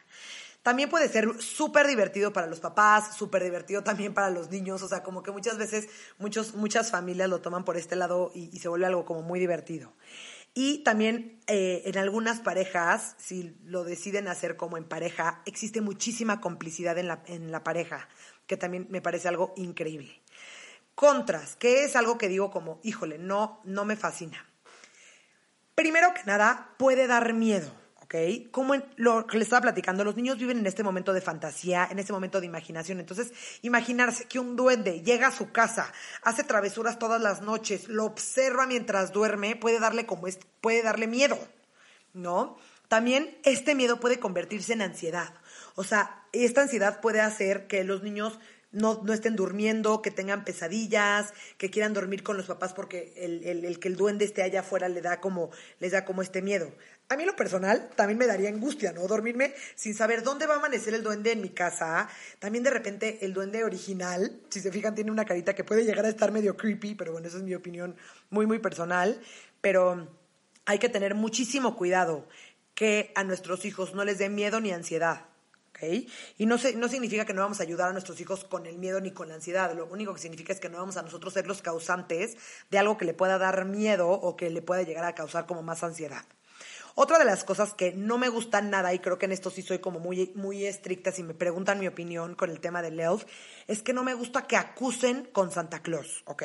También 0.61 0.89
puede 0.89 1.07
ser 1.07 1.41
súper 1.41 1.88
divertido 1.88 2.33
para 2.33 2.47
los 2.47 2.59
papás, 2.59 3.15
súper 3.15 3.44
divertido 3.44 3.81
también 3.83 4.13
para 4.13 4.29
los 4.29 4.50
niños, 4.50 4.81
o 4.83 4.89
sea, 4.89 5.03
como 5.03 5.23
que 5.23 5.31
muchas 5.31 5.57
veces 5.57 5.88
muchos, 6.17 6.53
muchas 6.53 6.91
familias 6.91 7.29
lo 7.29 7.39
toman 7.39 7.63
por 7.63 7.77
este 7.77 7.95
lado 7.95 8.31
y, 8.35 8.59
se 8.59 8.67
vuelve 8.67 8.85
algo 8.85 9.06
como 9.06 9.21
muy 9.21 9.39
divertido. 9.39 9.94
Y 10.53 10.83
también 10.83 11.39
eh, 11.47 11.83
en 11.85 11.97
algunas 11.97 12.41
parejas, 12.41 13.15
si 13.17 13.56
lo 13.63 13.85
deciden 13.85 14.27
hacer 14.27 14.57
como 14.57 14.77
en 14.77 14.83
pareja, 14.83 15.41
existe 15.45 15.79
muchísima 15.79 16.41
complicidad 16.41 16.97
en 16.97 17.07
la, 17.07 17.23
en 17.27 17.51
la 17.51 17.63
pareja, 17.63 18.09
que 18.45 18.57
también 18.57 18.88
me 18.89 19.01
parece 19.01 19.29
algo 19.29 19.53
increíble. 19.55 20.21
Contras, 20.94 21.55
que 21.55 21.85
es 21.85 21.95
algo 21.95 22.17
que 22.17 22.27
digo 22.27 22.51
como, 22.51 22.81
híjole, 22.83 23.17
no, 23.17 23.62
no 23.63 23.85
me 23.85 23.95
fascina. 23.95 24.45
Primero 25.73 26.13
que 26.13 26.25
nada, 26.25 26.75
puede 26.77 27.07
dar 27.07 27.31
miedo. 27.33 27.78
¿Ok? 28.09 28.50
Como 28.50 28.73
lo 28.95 29.27
que 29.27 29.38
les 29.38 29.45
estaba 29.45 29.61
platicando, 29.61 30.03
los 30.03 30.15
niños 30.15 30.39
viven 30.39 30.57
en 30.57 30.65
este 30.65 30.83
momento 30.83 31.13
de 31.13 31.21
fantasía, 31.21 31.88
en 31.91 32.00
este 32.00 32.11
momento 32.11 32.39
de 32.39 32.47
imaginación. 32.47 33.00
Entonces, 33.00 33.31
imaginarse 33.61 34.25
que 34.25 34.39
un 34.39 34.56
duende 34.56 35.01
llega 35.01 35.27
a 35.27 35.31
su 35.31 35.51
casa, 35.51 35.94
hace 36.23 36.44
travesuras 36.44 36.97
todas 36.97 37.21
las 37.21 37.41
noches, 37.41 37.88
lo 37.88 38.06
observa 38.06 38.65
mientras 38.65 39.13
duerme, 39.13 39.56
puede 39.56 39.79
darle 39.79 40.07
como 40.07 40.27
es, 40.27 40.39
puede 40.59 40.81
darle 40.81 41.06
miedo, 41.06 41.38
¿no? 42.13 42.57
También 42.88 43.38
este 43.43 43.75
miedo 43.75 44.00
puede 44.00 44.19
convertirse 44.19 44.74
en 44.74 44.81
ansiedad. 44.81 45.36
O 45.75 45.84
sea, 45.84 46.24
esta 46.34 46.62
ansiedad 46.62 47.01
puede 47.01 47.22
hacer 47.22 47.67
que 47.67 47.84
los 47.84 48.01
niños 48.01 48.39
no, 48.72 49.01
no, 49.03 49.13
estén 49.13 49.36
durmiendo, 49.36 50.01
que 50.01 50.12
tengan 50.12 50.43
pesadillas, 50.43 51.34
que 51.57 51.69
quieran 51.69 51.93
dormir 51.93 52.24
con 52.24 52.38
los 52.38 52.48
papás 52.48 52.74
porque 52.74 53.13
el, 53.17 53.43
el, 53.65 53.79
que 53.79 53.88
el 53.88 53.95
duende 53.95 54.25
esté 54.25 54.43
allá 54.43 54.60
afuera 54.62 54.89
le 54.89 55.01
da 55.01 55.22
como, 55.22 55.50
les 55.79 55.91
da 55.91 56.05
como 56.05 56.22
este 56.22 56.41
miedo. 56.41 56.72
A 57.10 57.18
mí 57.18 57.25
lo 57.25 57.36
personal 57.36 57.89
también 57.96 58.20
me 58.20 58.28
daría 58.28 58.50
angustia, 58.50 58.92
¿no? 58.92 59.08
Dormirme 59.08 59.54
sin 59.75 59.96
saber 59.96 60.24
dónde 60.24 60.46
va 60.46 60.56
a 60.56 60.58
amanecer 60.58 60.94
el 60.94 61.04
duende 61.04 61.32
en 61.32 61.42
mi 61.42 61.50
casa. 61.50 62.08
También 62.38 62.63
de 62.63 62.70
repente 62.70 63.25
el 63.25 63.34
duende 63.34 63.63
original, 63.63 64.39
si 64.50 64.60
se 64.60 64.72
fijan, 64.72 64.94
tiene 64.94 65.10
una 65.10 65.25
carita 65.25 65.56
que 65.56 65.63
puede 65.63 65.86
llegar 65.86 66.06
a 66.06 66.10
estar 66.10 66.32
medio 66.32 66.56
creepy, 66.56 66.94
pero 66.94 67.12
bueno, 67.12 67.28
esa 67.28 67.38
es 67.38 67.44
mi 67.44 67.56
opinión 67.56 67.96
muy, 68.30 68.46
muy 68.46 68.60
personal. 68.60 69.20
Pero 69.60 70.08
hay 70.66 70.78
que 70.78 70.89
tener 70.89 71.16
muchísimo 71.16 71.75
cuidado 71.75 72.28
que 72.75 73.12
a 73.16 73.24
nuestros 73.24 73.66
hijos 73.66 73.96
no 73.96 74.06
les 74.06 74.20
dé 74.20 74.30
miedo 74.30 74.62
ni 74.62 74.72
ansiedad. 74.72 75.25
Y 76.38 76.46
no, 76.46 76.58
se, 76.58 76.75
no 76.75 76.89
significa 76.89 77.25
que 77.25 77.34
no 77.34 77.42
vamos 77.42 77.60
a 77.60 77.63
ayudar 77.63 77.89
a 77.89 77.94
nuestros 77.94 78.20
hijos 78.20 78.44
con 78.44 78.66
el 78.66 78.78
miedo 78.78 79.00
ni 79.00 79.12
con 79.12 79.30
la 79.30 79.36
ansiedad. 79.36 79.74
Lo 79.74 79.86
único 79.86 80.13
que 80.13 80.20
significa 80.20 80.51
es 80.51 80.60
que 80.60 80.70
no 80.70 80.78
vamos 80.78 80.98
a 80.98 81.01
nosotros 81.01 81.34
ser 81.34 81.48
los 81.48 81.62
causantes 81.62 82.38
de 82.70 82.80
algo 82.80 82.98
que 82.98 83.06
le 83.06 83.13
pueda 83.13 83.38
dar 83.38 83.66
miedo 83.66 84.10
o 84.10 84.36
que 84.36 84.50
le 84.50 84.62
pueda 84.62 84.84
llegar 84.84 85.06
a 85.06 85.16
causar 85.16 85.46
como 85.46 85.63
más 85.63 85.84
ansiedad. 85.84 86.25
Otra 87.01 87.18
de 87.18 87.24
las 87.24 87.46
cosas 87.46 87.74
que 87.74 87.94
no 87.94 88.18
me 88.18 88.27
gustan 88.27 88.70
nada, 88.70 88.94
y 88.94 89.00
creo 89.00 89.18
que 89.18 89.25
en 89.25 89.32
esto 89.32 89.50
sí 89.50 89.62
soy 89.62 89.79
como 89.79 90.01
muy, 90.01 90.34
muy 90.36 90.65
estricta 90.65 91.13
si 91.13 91.24
me 91.24 91.34
preguntan 91.34 91.79
mi 91.79 91.88
opinión 91.88 92.36
con 92.36 92.50
el 92.50 92.60
tema 92.60 92.82
del 92.82 93.00
elf, 93.00 93.24
es 93.68 93.82
que 93.82 93.94
no 93.94 94.03
me 94.03 94.15
gusta 94.15 94.48
que 94.48 94.58
acusen 94.58 95.24
con 95.32 95.50
Santa 95.50 95.82
Claus, 95.82 96.24
¿ok? 96.25 96.44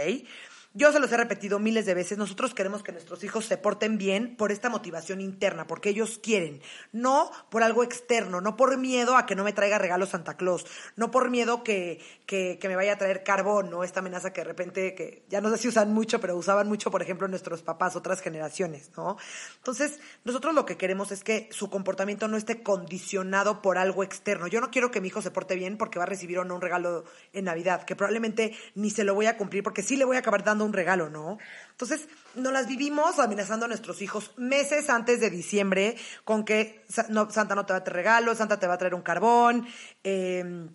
Yo 0.77 0.91
se 0.91 0.99
los 0.99 1.13
he 1.13 1.17
repetido 1.17 1.61
miles 1.61 1.87
de 1.87 1.95
veces, 1.95 2.19
nosotros 2.19 2.53
queremos 2.53 2.83
que 2.83 2.91
nuestros 2.91 3.23
hijos 3.23 3.45
se 3.45 3.57
porten 3.57 3.97
bien 3.97 4.35
por 4.35 4.51
esta 4.51 4.69
motivación 4.69 5.21
interna, 5.21 5.69
porque 5.69 5.91
ellos 5.91 6.19
quieren, 6.21 6.61
no 6.91 7.31
por 7.49 7.63
algo 7.63 7.85
externo, 7.85 8.41
no 8.41 8.57
por 8.57 8.77
miedo 8.77 9.17
a 9.17 9.25
que 9.25 9.37
no 9.37 9.45
me 9.45 9.53
traiga 9.53 9.79
regalos 9.79 10.09
Santa 10.09 10.37
Claus, 10.37 10.67
no 10.97 11.13
por 11.13 11.31
miedo 11.31 11.63
que, 11.63 12.01
que, 12.27 12.59
me 12.65 12.75
vaya 12.75 12.95
a 12.95 12.99
traer 12.99 13.23
carbón, 13.23 13.71
¿no? 13.71 13.85
Esta 13.85 14.01
amenaza 14.01 14.33
que 14.33 14.41
de 14.41 14.49
repente, 14.49 14.97
que 14.97 15.25
ya 15.29 15.41
no 15.41 15.49
sé 15.49 15.59
si 15.59 15.69
usan 15.69 15.95
mucho, 15.95 16.21
pero 16.21 16.37
usaban 16.37 16.67
mucho, 16.67 16.91
por 16.91 17.03
ejemplo, 17.03 17.29
nuestros 17.29 17.63
papás, 17.63 17.95
otras 17.95 18.21
generaciones, 18.21 18.91
¿no? 18.97 19.17
Entonces, 19.59 20.01
nosotros 20.25 20.57
lo 20.57 20.67
que 20.67 20.77
queremos 20.77 21.13
es 21.13 21.23
que 21.23 21.49
su 21.53 21.71
comportamiento 21.71 22.27
no 22.27 22.37
esté 22.37 22.65
condicionado 22.65 23.63
por 23.63 23.79
algo 23.79 24.03
externo. 24.03 24.49
Yo 24.49 24.61
no 24.61 24.73
quiero 24.73 24.91
que 24.91 25.01
mi 25.01 25.07
hijo 25.07 25.23
se 25.23 25.31
porte 25.31 25.55
bien 25.55 25.79
porque 25.79 26.01
va 26.01 26.03
a 26.03 26.09
recibir 26.09 26.41
o 26.41 26.45
no 26.45 26.57
un 26.57 26.61
regalo 26.61 27.05
en 27.33 27.45
Navidad, 27.45 27.85
que 27.85 27.95
probablemente 27.95 28.57
ni 28.75 28.91
se 28.91 29.05
lo 29.05 29.15
voy 29.15 29.27
a 29.27 29.37
cumplir 29.37 29.63
porque 29.63 29.85
sí 29.85 29.97
le 29.97 30.05
voy 30.05 30.17
a 30.17 30.19
acabar 30.19 30.43
dando 30.43 30.64
un 30.65 30.73
regalo, 30.73 31.11
¿no? 31.11 31.39
Entonces, 31.71 32.09
nos 32.35 32.53
las 32.53 32.67
vivimos 32.67 33.19
amenazando 33.19 33.67
a 33.67 33.69
nuestros 33.69 34.03
hijos 34.03 34.33
meses 34.37 34.91
antes 34.91 35.21
de 35.21 35.31
diciembre 35.31 35.97
con 36.25 36.45
que 36.45 36.85
Santa 36.89 37.55
no 37.55 37.67
te 37.67 37.73
va 37.73 37.79
a 37.79 37.85
traer 37.85 37.97
regalo, 37.97 38.35
Santa 38.35 38.59
te 38.59 38.67
va 38.67 38.75
a 38.75 38.79
traer 38.79 38.95
un 38.95 39.03
carbón. 39.03 39.67
Em, 40.03 40.69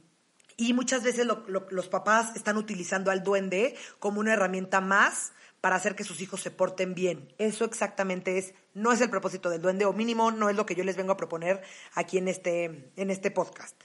y 0.58 0.74
muchas 0.74 1.04
veces 1.04 1.26
los 1.26 1.88
papás 1.88 2.36
están 2.36 2.58
utilizando 2.58 3.12
al 3.12 3.24
duende 3.24 3.76
como 4.00 4.20
una 4.20 4.34
herramienta 4.34 4.82
más 4.82 5.32
para 5.62 5.76
hacer 5.76 5.96
que 5.96 6.04
sus 6.04 6.22
hijos 6.22 6.42
se 6.42 6.52
porten 6.52 6.94
bien. 6.96 7.34
Eso 7.38 7.66
exactamente 7.66 8.38
es, 8.38 8.54
no 8.74 8.92
es 8.92 9.02
el 9.02 9.10
propósito 9.10 9.50
del 9.50 9.62
duende, 9.62 9.86
o 9.86 9.94
mínimo 9.94 10.32
no 10.32 10.50
es 10.50 10.56
lo 10.56 10.66
que 10.66 10.76
yo 10.76 10.84
les 10.84 10.98
vengo 10.98 11.12
a 11.14 11.18
proponer 11.18 11.62
aquí 11.94 12.18
en 12.18 12.28
este, 12.28 12.92
en 12.96 13.10
este 13.10 13.32
podcast. 13.32 13.76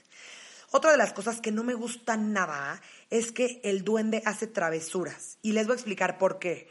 Otra 0.75 0.91
de 0.91 0.97
las 0.97 1.13
cosas 1.13 1.39
que 1.39 1.53
no 1.53 1.63
me 1.63 1.73
gusta 1.73 2.17
nada 2.17 2.81
es 3.09 3.31
que 3.31 3.61
el 3.63 3.85
duende 3.85 4.21
hace 4.25 4.45
travesuras. 4.45 5.37
Y 5.41 5.53
les 5.53 5.67
voy 5.67 5.71
a 5.71 5.75
explicar 5.75 6.17
por 6.17 6.37
qué 6.37 6.67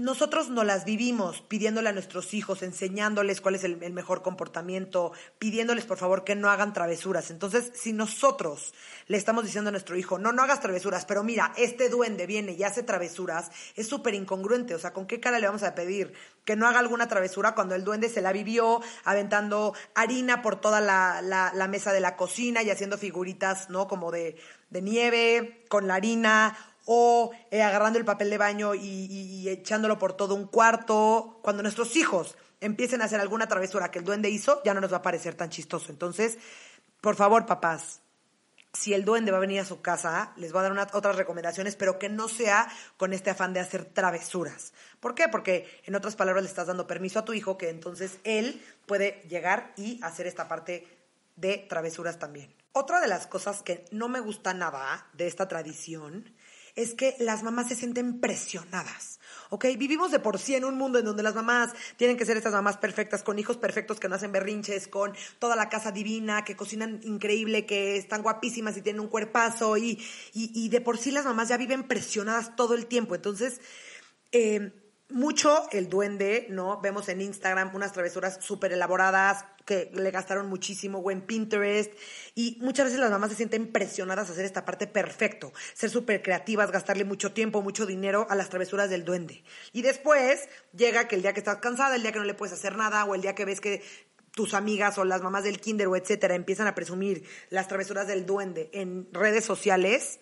nosotros 0.00 0.48
no 0.48 0.64
las 0.64 0.84
vivimos 0.84 1.42
pidiéndole 1.42 1.90
a 1.90 1.92
nuestros 1.92 2.32
hijos, 2.32 2.62
enseñándoles 2.62 3.40
cuál 3.40 3.54
es 3.54 3.64
el, 3.64 3.76
mejor 3.92 4.22
comportamiento, 4.22 5.12
pidiéndoles 5.38 5.84
por 5.84 5.98
favor 5.98 6.24
que 6.24 6.34
no 6.34 6.48
hagan 6.48 6.72
travesuras. 6.72 7.30
Entonces, 7.30 7.70
si 7.74 7.92
nosotros 7.92 8.72
le 9.08 9.18
estamos 9.18 9.44
diciendo 9.44 9.68
a 9.68 9.72
nuestro 9.72 9.96
hijo, 9.96 10.18
no, 10.18 10.32
no 10.32 10.42
hagas 10.42 10.60
travesuras, 10.60 11.04
pero 11.04 11.22
mira, 11.22 11.52
este 11.56 11.90
duende 11.90 12.26
viene 12.26 12.52
y 12.52 12.62
hace 12.62 12.82
travesuras, 12.82 13.50
es 13.76 13.88
súper 13.88 14.14
incongruente. 14.14 14.74
O 14.74 14.78
sea, 14.78 14.92
¿con 14.92 15.06
qué 15.06 15.20
cara 15.20 15.38
le 15.38 15.46
vamos 15.46 15.62
a 15.62 15.74
pedir 15.74 16.14
que 16.44 16.56
no 16.56 16.66
haga 16.66 16.78
alguna 16.78 17.06
travesura 17.06 17.54
cuando 17.54 17.74
el 17.74 17.84
duende 17.84 18.08
se 18.08 18.22
la 18.22 18.32
vivió 18.32 18.80
aventando 19.04 19.74
harina 19.94 20.40
por 20.40 20.60
toda 20.60 20.80
la, 20.80 21.20
la, 21.22 21.68
mesa 21.68 21.92
de 21.92 22.00
la 22.00 22.16
cocina 22.16 22.62
y 22.62 22.70
haciendo 22.70 22.96
figuritas, 22.96 23.68
¿no? 23.68 23.86
Como 23.86 24.10
de 24.10 24.36
nieve, 24.70 25.64
con 25.68 25.86
la 25.86 25.96
harina 25.96 26.56
o 26.84 27.32
eh, 27.50 27.62
agarrando 27.62 27.98
el 27.98 28.04
papel 28.04 28.30
de 28.30 28.38
baño 28.38 28.74
y, 28.74 29.48
echándolo 29.48 29.98
por 29.98 30.14
todo 30.14 30.34
un 30.34 30.46
cuarto. 30.46 31.38
Cuando 31.42 31.62
nuestros 31.62 31.96
hijos 31.96 32.36
empiecen 32.60 33.02
a 33.02 33.06
hacer 33.06 33.20
alguna 33.20 33.48
travesura 33.48 33.90
que 33.90 33.98
el 33.98 34.04
duende 34.04 34.30
hizo, 34.30 34.62
ya 34.64 34.74
no 34.74 34.80
nos 34.80 34.92
va 34.92 34.98
a 34.98 35.02
parecer 35.02 35.34
tan 35.34 35.50
chistoso. 35.50 35.90
Entonces, 35.90 36.38
por 37.00 37.16
favor, 37.16 37.46
papás, 37.46 38.00
si 38.72 38.94
el 38.94 39.04
duende 39.04 39.32
va 39.32 39.38
a 39.38 39.40
venir 39.40 39.60
a 39.60 39.64
su 39.64 39.80
casa, 39.80 40.32
les 40.36 40.52
voy 40.52 40.64
a 40.64 40.68
dar 40.68 40.90
otras 40.92 41.16
recomendaciones, 41.16 41.76
pero 41.76 41.98
que 41.98 42.08
no 42.08 42.28
sea 42.28 42.68
con 42.96 43.12
este 43.12 43.30
afán 43.30 43.52
de 43.52 43.60
hacer 43.60 43.84
travesuras. 43.84 44.72
¿Por 45.00 45.14
qué? 45.14 45.28
Porque 45.28 45.68
en 45.84 45.94
otras 45.94 46.16
palabras 46.16 46.44
le 46.44 46.48
estás 46.48 46.68
dando 46.68 46.86
permiso 46.86 47.18
a 47.18 47.24
tu 47.24 47.32
hijo 47.32 47.58
que 47.58 47.68
entonces 47.70 48.18
él 48.24 48.62
puede 48.86 49.22
llegar 49.28 49.72
y 49.76 50.00
hacer 50.02 50.26
esta 50.26 50.46
parte 50.46 50.86
de 51.36 51.66
travesuras 51.68 52.18
también. 52.18 52.54
Otra 52.72 53.00
de 53.00 53.08
las 53.08 53.26
cosas 53.26 53.62
que 53.62 53.84
no 53.90 54.08
me 54.08 54.20
gusta 54.20 54.54
nada 54.54 55.08
de 55.14 55.26
esta 55.26 55.48
tradición 55.48 56.32
es 56.82 56.94
que 56.94 57.16
las 57.18 57.42
mamás 57.42 57.68
se 57.68 57.76
sienten 57.76 58.20
presionadas. 58.20 59.20
¿ok? 59.50 59.66
Vivimos 59.76 60.10
de 60.10 60.20
por 60.20 60.38
sí 60.38 60.54
en 60.54 60.64
un 60.64 60.76
mundo 60.76 60.98
en 60.98 61.04
donde 61.04 61.22
las 61.22 61.34
mamás 61.34 61.72
tienen 61.96 62.16
que 62.16 62.24
ser 62.24 62.36
estas 62.36 62.52
mamás 62.52 62.78
perfectas, 62.78 63.22
con 63.22 63.38
hijos 63.38 63.56
perfectos 63.56 64.00
que 64.00 64.08
no 64.08 64.14
hacen 64.14 64.32
berrinches, 64.32 64.88
con 64.88 65.12
toda 65.38 65.56
la 65.56 65.68
casa 65.68 65.92
divina, 65.92 66.44
que 66.44 66.56
cocinan 66.56 67.00
increíble, 67.02 67.66
que 67.66 67.96
están 67.96 68.22
guapísimas 68.22 68.76
y 68.76 68.82
tienen 68.82 69.00
un 69.00 69.08
cuerpazo, 69.08 69.76
y, 69.76 70.02
y, 70.32 70.68
de 70.68 70.80
por 70.80 70.98
sí 70.98 71.10
las 71.10 71.24
mamás 71.24 71.48
ya 71.48 71.56
viven 71.56 71.82
presionadas 71.86 72.56
todo 72.56 72.74
el 72.74 72.86
tiempo. 72.86 73.14
Entonces, 73.14 73.60
eh, 74.32 74.72
mucho 75.10 75.68
el 75.72 75.88
duende, 75.88 76.46
¿no? 76.50 76.80
Vemos 76.80 77.08
en 77.08 77.20
Instagram 77.20 77.74
unas 77.74 77.92
travesuras 77.92 78.38
súper 78.40 78.72
elaboradas 78.72 79.44
que 79.64 79.90
le 79.94 80.10
gastaron 80.10 80.48
muchísimo 80.48 80.98
o 80.98 81.10
en 81.10 81.20
Pinterest 81.20 81.92
y 82.34 82.58
muchas 82.60 82.86
veces 82.86 83.00
las 83.00 83.10
mamás 83.10 83.30
se 83.30 83.36
sienten 83.36 83.70
presionadas 83.70 84.28
a 84.28 84.32
hacer 84.32 84.44
esta 84.44 84.64
parte 84.64 84.86
perfecto, 84.86 85.52
ser 85.74 85.90
súper 85.90 86.22
creativas, 86.22 86.72
gastarle 86.72 87.04
mucho 87.04 87.32
tiempo, 87.32 87.62
mucho 87.62 87.86
dinero 87.86 88.26
a 88.30 88.34
las 88.34 88.48
travesuras 88.48 88.90
del 88.90 89.04
duende. 89.04 89.44
Y 89.72 89.82
después 89.82 90.48
llega 90.72 91.08
que 91.08 91.16
el 91.16 91.22
día 91.22 91.32
que 91.32 91.40
estás 91.40 91.58
cansada, 91.58 91.96
el 91.96 92.02
día 92.02 92.12
que 92.12 92.18
no 92.18 92.24
le 92.24 92.34
puedes 92.34 92.54
hacer 92.54 92.76
nada 92.76 93.04
o 93.04 93.14
el 93.14 93.22
día 93.22 93.34
que 93.34 93.44
ves 93.44 93.60
que 93.60 93.82
tus 94.32 94.54
amigas 94.54 94.96
o 94.98 95.04
las 95.04 95.22
mamás 95.22 95.44
del 95.44 95.60
kinder 95.60 95.88
o 95.88 95.96
etcétera 95.96 96.34
empiezan 96.34 96.66
a 96.66 96.74
presumir 96.74 97.24
las 97.50 97.68
travesuras 97.68 98.06
del 98.06 98.26
duende 98.26 98.70
en 98.72 99.08
redes 99.12 99.44
sociales, 99.44 100.20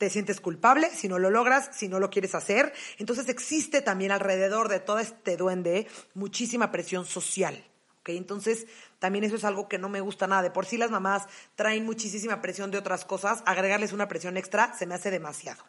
te 0.00 0.08
sientes 0.08 0.40
culpable 0.40 0.88
si 0.88 1.08
no 1.08 1.18
lo 1.18 1.28
logras, 1.28 1.68
si 1.72 1.86
no 1.86 2.00
lo 2.00 2.08
quieres 2.08 2.34
hacer. 2.34 2.72
Entonces 2.96 3.28
existe 3.28 3.82
también 3.82 4.12
alrededor 4.12 4.70
de 4.70 4.80
todo 4.80 4.98
este 4.98 5.36
duende 5.36 5.86
muchísima 6.14 6.72
presión 6.72 7.04
social. 7.04 7.62
¿ok? 8.00 8.08
Entonces 8.08 8.66
también 8.98 9.24
eso 9.24 9.36
es 9.36 9.44
algo 9.44 9.68
que 9.68 9.76
no 9.76 9.90
me 9.90 10.00
gusta 10.00 10.26
nada. 10.26 10.40
De 10.40 10.50
por 10.50 10.64
sí 10.64 10.78
las 10.78 10.90
mamás 10.90 11.26
traen 11.54 11.84
muchísima 11.84 12.40
presión 12.40 12.70
de 12.70 12.78
otras 12.78 13.04
cosas, 13.04 13.42
agregarles 13.44 13.92
una 13.92 14.08
presión 14.08 14.38
extra 14.38 14.72
se 14.72 14.86
me 14.86 14.94
hace 14.94 15.10
demasiado. 15.10 15.62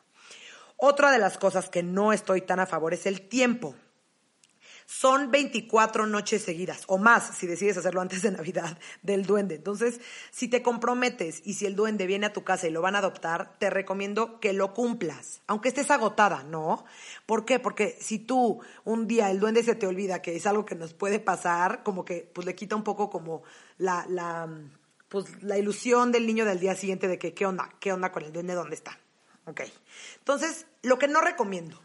Otra 0.78 1.12
de 1.12 1.20
las 1.20 1.38
cosas 1.38 1.70
que 1.70 1.84
no 1.84 2.14
estoy 2.14 2.40
tan 2.40 2.62
a 2.62 2.66
favor 2.66 2.94
es 2.94 3.06
el 3.08 3.28
tiempo. 3.28 3.76
Son 4.94 5.32
24 5.32 6.06
noches 6.06 6.44
seguidas 6.44 6.84
o 6.88 6.98
más 6.98 7.38
si 7.38 7.48
decides 7.48 7.78
hacerlo 7.78 8.02
antes 8.02 8.24
de 8.24 8.32
Navidad 8.32 8.78
del 9.02 9.26
duende. 9.26 9.56
Entonces, 9.56 10.02
si 10.32 10.50
te 10.50 10.62
comprometes 10.62 11.42
y 11.46 11.54
si 11.54 11.66
el 11.66 11.78
duende 11.78 12.08
viene 12.08 12.26
a 12.26 12.34
tu 12.34 12.44
casa 12.44 12.68
y 12.68 12.72
lo 12.72 12.82
van 12.82 12.96
a 12.96 12.98
adoptar, 12.98 13.58
te 13.58 13.70
recomiendo 13.70 14.42
que 14.42 14.52
lo 14.52 14.74
cumplas, 14.74 15.44
aunque 15.48 15.70
estés 15.70 15.90
agotada, 15.92 16.44
¿no? 16.44 16.84
¿Por 17.26 17.46
qué? 17.46 17.58
Porque 17.58 17.98
si 18.02 18.20
tú 18.20 18.60
un 18.84 19.08
día 19.08 19.32
el 19.32 19.40
duende 19.40 19.64
se 19.64 19.76
te 19.76 19.88
olvida 19.88 20.22
que 20.22 20.36
es 20.36 20.46
algo 20.46 20.66
que 20.66 20.76
nos 20.76 20.94
puede 20.94 21.22
pasar, 21.22 21.84
como 21.84 22.04
que 22.04 22.30
pues 22.34 22.46
le 22.46 22.54
quita 22.54 22.76
un 22.76 22.84
poco 22.84 23.10
como 23.10 23.44
la, 23.78 24.06
la 24.10 24.50
pues 25.08 25.42
la 25.42 25.58
ilusión 25.58 26.12
del 26.12 26.28
niño 26.28 26.44
del 26.44 26.60
día 26.60 26.76
siguiente 26.76 27.08
de 27.08 27.18
que 27.18 27.34
qué 27.34 27.46
onda, 27.46 27.70
qué 27.80 27.94
onda 27.94 28.12
con 28.12 28.24
el 28.24 28.34
duende, 28.34 28.56
dónde 28.56 28.76
está. 28.76 29.00
Ok. 29.46 29.62
Entonces, 30.18 30.66
lo 30.82 31.00
que 31.00 31.08
no 31.08 31.22
recomiendo 31.22 31.80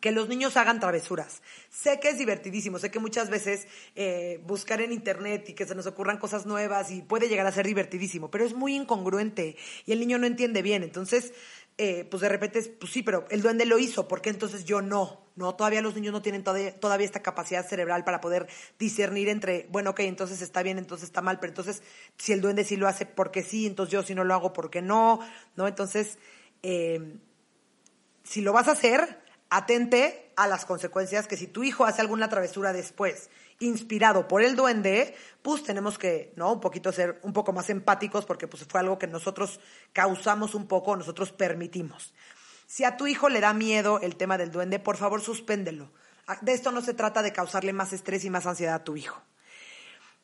que 0.00 0.12
los 0.12 0.28
niños 0.28 0.56
hagan 0.56 0.80
travesuras. 0.80 1.42
Sé 1.70 2.00
que 2.00 2.10
es 2.10 2.18
divertidísimo, 2.18 2.78
sé 2.78 2.90
que 2.90 2.98
muchas 2.98 3.30
veces 3.30 3.66
eh, 3.96 4.40
buscar 4.46 4.80
en 4.80 4.92
internet 4.92 5.48
y 5.48 5.54
que 5.54 5.66
se 5.66 5.74
nos 5.74 5.86
ocurran 5.86 6.18
cosas 6.18 6.46
nuevas 6.46 6.90
y 6.90 7.02
puede 7.02 7.28
llegar 7.28 7.46
a 7.46 7.52
ser 7.52 7.66
divertidísimo, 7.66 8.30
pero 8.30 8.44
es 8.44 8.54
muy 8.54 8.74
incongruente 8.74 9.56
y 9.86 9.92
el 9.92 10.00
niño 10.00 10.18
no 10.18 10.26
entiende 10.26 10.62
bien. 10.62 10.82
Entonces, 10.82 11.32
eh, 11.80 12.06
pues 12.10 12.20
de 12.22 12.28
repente, 12.28 12.60
pues 12.78 12.92
sí, 12.92 13.04
pero 13.04 13.26
el 13.30 13.40
duende 13.40 13.64
lo 13.64 13.78
hizo, 13.78 14.08
¿por 14.08 14.20
qué 14.20 14.30
entonces 14.30 14.64
yo 14.64 14.82
no? 14.82 15.28
No, 15.36 15.54
todavía 15.54 15.80
los 15.80 15.94
niños 15.94 16.12
no 16.12 16.20
tienen 16.20 16.42
todavía, 16.42 16.74
todavía 16.74 17.06
esta 17.06 17.22
capacidad 17.22 17.64
cerebral 17.64 18.02
para 18.02 18.20
poder 18.20 18.48
discernir 18.80 19.28
entre, 19.28 19.68
bueno, 19.70 19.90
ok, 19.90 20.00
entonces 20.00 20.42
está 20.42 20.64
bien, 20.64 20.78
entonces 20.78 21.06
está 21.06 21.22
mal, 21.22 21.38
pero 21.38 21.52
entonces 21.52 21.84
si 22.16 22.32
el 22.32 22.40
duende 22.40 22.64
sí 22.64 22.76
lo 22.76 22.88
hace, 22.88 23.06
porque 23.06 23.44
sí? 23.44 23.64
Entonces 23.64 23.92
yo 23.92 24.02
si 24.02 24.16
no 24.16 24.24
lo 24.24 24.34
hago, 24.34 24.52
porque 24.52 24.82
no? 24.82 25.20
¿No? 25.54 25.68
Entonces, 25.68 26.18
eh, 26.64 27.18
si 28.24 28.40
lo 28.40 28.52
vas 28.52 28.66
a 28.66 28.72
hacer, 28.72 29.27
atente 29.50 30.32
a 30.36 30.46
las 30.46 30.64
consecuencias 30.64 31.26
que 31.26 31.36
si 31.36 31.46
tu 31.46 31.64
hijo 31.64 31.84
hace 31.84 32.00
alguna 32.00 32.28
travesura 32.28 32.72
después, 32.72 33.30
inspirado 33.60 34.28
por 34.28 34.42
el 34.42 34.56
duende, 34.56 35.16
pues 35.42 35.64
tenemos 35.64 35.98
que, 35.98 36.32
¿no? 36.36 36.52
Un 36.52 36.60
poquito 36.60 36.92
ser 36.92 37.18
un 37.22 37.32
poco 37.32 37.52
más 37.52 37.70
empáticos 37.70 38.24
porque 38.24 38.46
pues 38.46 38.64
fue 38.64 38.80
algo 38.80 38.98
que 38.98 39.06
nosotros 39.06 39.60
causamos 39.92 40.54
un 40.54 40.66
poco, 40.66 40.96
nosotros 40.96 41.32
permitimos. 41.32 42.14
Si 42.66 42.84
a 42.84 42.96
tu 42.96 43.06
hijo 43.06 43.28
le 43.28 43.40
da 43.40 43.54
miedo 43.54 44.00
el 44.00 44.16
tema 44.16 44.38
del 44.38 44.52
duende, 44.52 44.78
por 44.78 44.96
favor 44.96 45.22
suspéndelo. 45.22 45.90
Ah, 46.26 46.38
de 46.42 46.52
esto 46.52 46.70
no 46.70 46.82
se 46.82 46.92
trata 46.92 47.22
de 47.22 47.32
causarle 47.32 47.72
más 47.72 47.92
estrés 47.92 48.24
y 48.24 48.30
más 48.30 48.46
ansiedad 48.46 48.74
a 48.74 48.84
tu 48.84 48.96
hijo. 48.96 49.22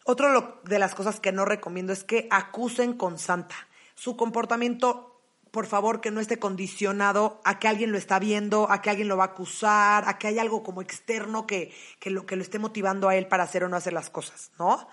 Otro 0.05 0.61
de 0.65 0.79
las 0.79 0.95
cosas 0.95 1.19
que 1.19 1.33
no 1.33 1.47
recomiendo 1.47 1.93
es 1.95 2.05
que 2.05 2.29
acusen 2.31 2.93
con 2.93 3.19
Santa. 3.19 3.57
Su 3.95 4.17
comportamiento 4.17 5.14
por 5.55 5.67
favor, 5.67 6.01
que 6.01 6.11
no 6.11 6.21
esté 6.21 6.41
condicionado 6.41 7.41
a 7.45 7.61
que 7.61 7.69
alguien 7.69 7.93
lo 7.93 7.97
está 7.97 8.19
viendo, 8.19 8.69
a 8.73 8.83
que 8.83 8.91
alguien 8.91 9.07
lo 9.07 9.17
va 9.17 9.23
a 9.23 9.27
acusar, 9.29 10.03
a 10.09 10.19
que 10.19 10.27
hay 10.27 10.41
algo 10.41 10.65
como 10.65 10.83
externo 10.83 11.47
que, 11.47 11.73
lo, 12.07 12.27
que 12.27 12.35
lo 12.35 12.43
esté 12.43 12.59
motivando 12.59 13.09
a 13.09 13.15
él 13.15 13.29
para 13.29 13.45
hacer 13.45 13.63
o 13.63 13.69
no 13.69 13.77
hacer 13.77 13.93
las 13.93 14.11
cosas, 14.11 14.51
¿no? 14.59 14.89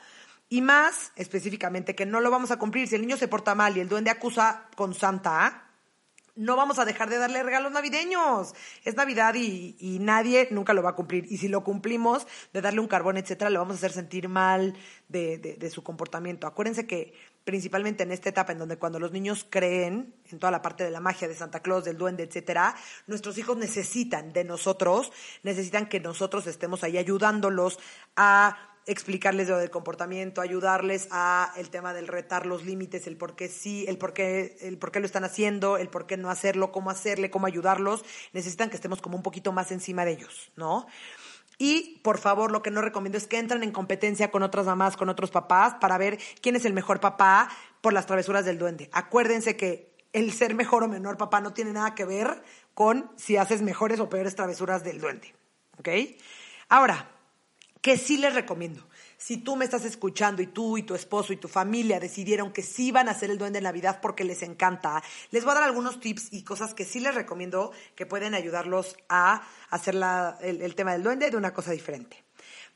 Y 0.50 0.62
más 0.62 1.14
específicamente 1.16 1.96
que 1.96 2.06
no 2.06 2.20
lo 2.20 2.30
vamos 2.30 2.52
a 2.52 2.60
cumplir. 2.60 2.88
Si 2.88 2.94
el 2.94 3.02
niño 3.02 3.18
se 3.18 3.28
porta 3.28 3.56
mal 3.56 3.76
y 3.76 3.80
el 3.80 3.90
duende 3.90 4.12
acusa 4.12 4.68
con 4.76 4.94
Santa, 4.94 5.72
no 6.36 6.56
vamos 6.56 6.78
a 6.78 6.86
dejar 6.86 7.10
de 7.10 7.18
darle 7.18 7.42
regalos 7.42 7.72
navideños. 7.72 8.54
Es 8.84 8.96
Navidad 8.96 9.34
y, 9.36 9.98
nadie 10.00 10.48
nunca 10.52 10.74
lo 10.74 10.84
va 10.84 10.92
a 10.92 10.96
cumplir. 10.96 11.26
Y 11.28 11.38
si 11.38 11.48
lo 11.48 11.64
cumplimos, 11.64 12.28
de 12.54 12.62
darle 12.62 12.82
un 12.82 12.88
carbón, 12.88 13.18
etcétera, 13.18 13.50
le 13.50 13.58
vamos 13.58 13.76
a 13.76 13.78
hacer 13.78 13.94
sentir 13.94 14.30
mal 14.30 14.76
de, 15.10 15.38
de, 15.40 15.70
su 15.72 15.84
comportamiento. 15.84 16.46
Acuérdense 16.46 16.86
que 16.86 17.14
principalmente 17.44 18.04
en 18.04 18.12
esta 18.12 18.30
etapa 18.30 18.52
en 18.52 18.60
donde 18.60 18.78
cuando 18.78 19.00
los 19.00 19.12
niños 19.12 19.46
creen 19.50 20.14
en 20.32 20.40
toda 20.40 20.52
la 20.52 20.62
parte 20.62 20.84
de 20.84 20.92
la 20.92 21.00
magia 21.00 21.28
de 21.28 21.36
Santa 21.36 21.62
Claus, 21.62 21.84
del 21.84 21.98
duende, 21.98 22.24
etcétera, 22.24 22.76
nuestros 23.08 23.38
hijos 23.38 23.58
necesitan 23.58 24.34
de 24.34 24.44
nosotros, 24.44 25.12
necesitan 25.44 25.88
que 25.88 26.00
nosotros 26.00 26.48
estemos 26.48 26.84
ahí 26.84 26.98
ayudándolos 26.98 27.80
a 28.16 28.58
explicarles 28.88 29.48
lo 29.48 29.58
del 29.58 29.70
comportamiento, 29.70 30.42
ayudarles 30.42 31.08
a 31.12 31.54
el 31.56 31.70
tema 31.70 31.94
del 31.94 32.08
retar 32.08 32.46
los 32.46 32.66
límites, 32.66 33.06
el 33.06 33.16
por 33.16 33.36
qué 33.36 33.48
sí, 33.48 33.86
el 33.88 33.98
por 33.98 34.14
qué, 34.14 34.58
el 34.62 34.78
por 34.78 34.92
qué 34.92 35.00
lo 35.00 35.06
están 35.06 35.24
haciendo, 35.24 35.78
el 35.78 35.90
por 35.90 36.08
qué 36.08 36.18
no 36.18 36.30
hacerlo, 36.30 36.72
cómo 36.72 36.90
hacerle, 36.90 37.30
cómo 37.30 37.46
ayudarlos. 37.46 38.04
Necesitan 38.34 38.70
que 38.70 38.76
estemos 38.76 39.02
como 39.02 39.16
un 39.16 39.24
poquito 39.24 39.52
más 39.52 39.72
encima 39.72 40.04
de 40.04 40.14
ellos, 40.14 40.52
¿no? 40.56 40.88
Y 41.64 42.00
por 42.02 42.18
favor, 42.18 42.52
lo 42.52 42.64
que 42.64 42.72
no 42.72 42.82
recomiendo 42.82 43.20
es 43.20 43.28
que 43.28 43.38
entren 43.38 43.62
en 43.62 43.72
competencia 43.72 44.32
con 44.32 44.42
otras 44.42 44.66
mamás, 44.66 44.98
con 44.98 45.10
otros 45.10 45.30
papás, 45.30 45.76
para 45.76 46.00
ver 46.00 46.18
quién 46.42 46.56
es 46.56 46.66
el 46.66 46.74
mejor 46.74 47.00
papá 47.00 47.50
por 47.82 47.94
las 47.94 48.08
travesuras 48.08 48.46
del 48.46 48.58
duende. 48.58 48.90
Acuérdense 48.92 49.56
que 49.56 49.94
el 50.12 50.34
ser 50.34 50.56
mejor 50.56 50.82
o 50.82 50.88
menor 50.88 51.18
papá 51.20 51.40
no 51.40 51.54
tiene 51.54 51.72
nada 51.72 51.94
que 51.94 52.04
ver 52.04 52.42
con 52.74 53.12
si 53.16 53.38
haces 53.38 53.62
mejores 53.62 54.00
o 54.00 54.10
peores 54.10 54.36
travesuras 54.36 54.84
del 54.84 55.00
duende. 55.00 55.36
¿Ok? 55.78 55.90
Ahora, 56.68 57.12
¿qué 57.82 57.96
sí 57.96 58.18
les 58.18 58.34
recomiendo? 58.34 58.84
Si 59.22 59.38
tú 59.38 59.56
me 59.56 59.66
estás 59.66 59.86
escuchando 59.86 60.42
y 60.42 60.48
tú 60.48 60.80
y 60.80 60.84
tu 60.84 60.96
esposo 60.96 61.32
y 61.32 61.38
tu 61.38 61.48
familia 61.48 62.00
decidieron 62.00 62.52
que 62.52 62.64
sí 62.64 62.92
van 62.92 63.08
a 63.08 63.12
hacer 63.12 63.30
el 63.30 63.38
duende 63.38 63.60
de 63.60 63.64
Navidad 63.64 64.00
porque 64.02 64.24
les 64.24 64.42
encanta, 64.42 65.04
les 65.30 65.44
voy 65.44 65.52
a 65.52 65.56
dar 65.56 65.64
algunos 65.64 66.00
tips 66.00 66.30
y 66.32 66.44
cosas 66.44 66.74
que 66.74 66.86
sí 66.86 67.00
les 67.00 67.14
recomiendo 67.14 67.72
que 67.96 68.08
pueden 68.08 68.34
ayudarlos 68.34 68.98
a 69.10 69.44
hacer 69.70 69.96
el, 70.42 70.62
el 70.64 70.74
tema 70.74 70.94
del 70.94 71.04
duende 71.04 71.30
de 71.30 71.38
una 71.38 71.54
cosa 71.54 71.72
diferente. 71.72 72.24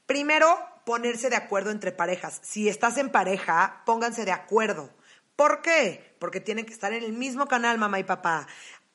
Primero, 0.06 0.56
ponerse 0.86 1.32
de 1.32 1.36
acuerdo 1.36 1.72
entre 1.72 1.92
parejas. 1.92 2.40
Si 2.44 2.70
estás 2.70 2.98
en 2.98 3.10
pareja, 3.10 3.82
pónganse 3.88 4.24
de 4.24 4.32
acuerdo. 4.32 4.92
¿Por 5.36 5.64
qué? 5.64 6.16
Porque 6.20 6.40
tienen 6.40 6.66
que 6.66 6.74
estar 6.74 6.94
en 6.94 7.04
el 7.04 7.12
mismo 7.12 7.48
canal, 7.48 7.80
mamá 7.80 8.00
y 8.00 8.04
papá 8.04 8.48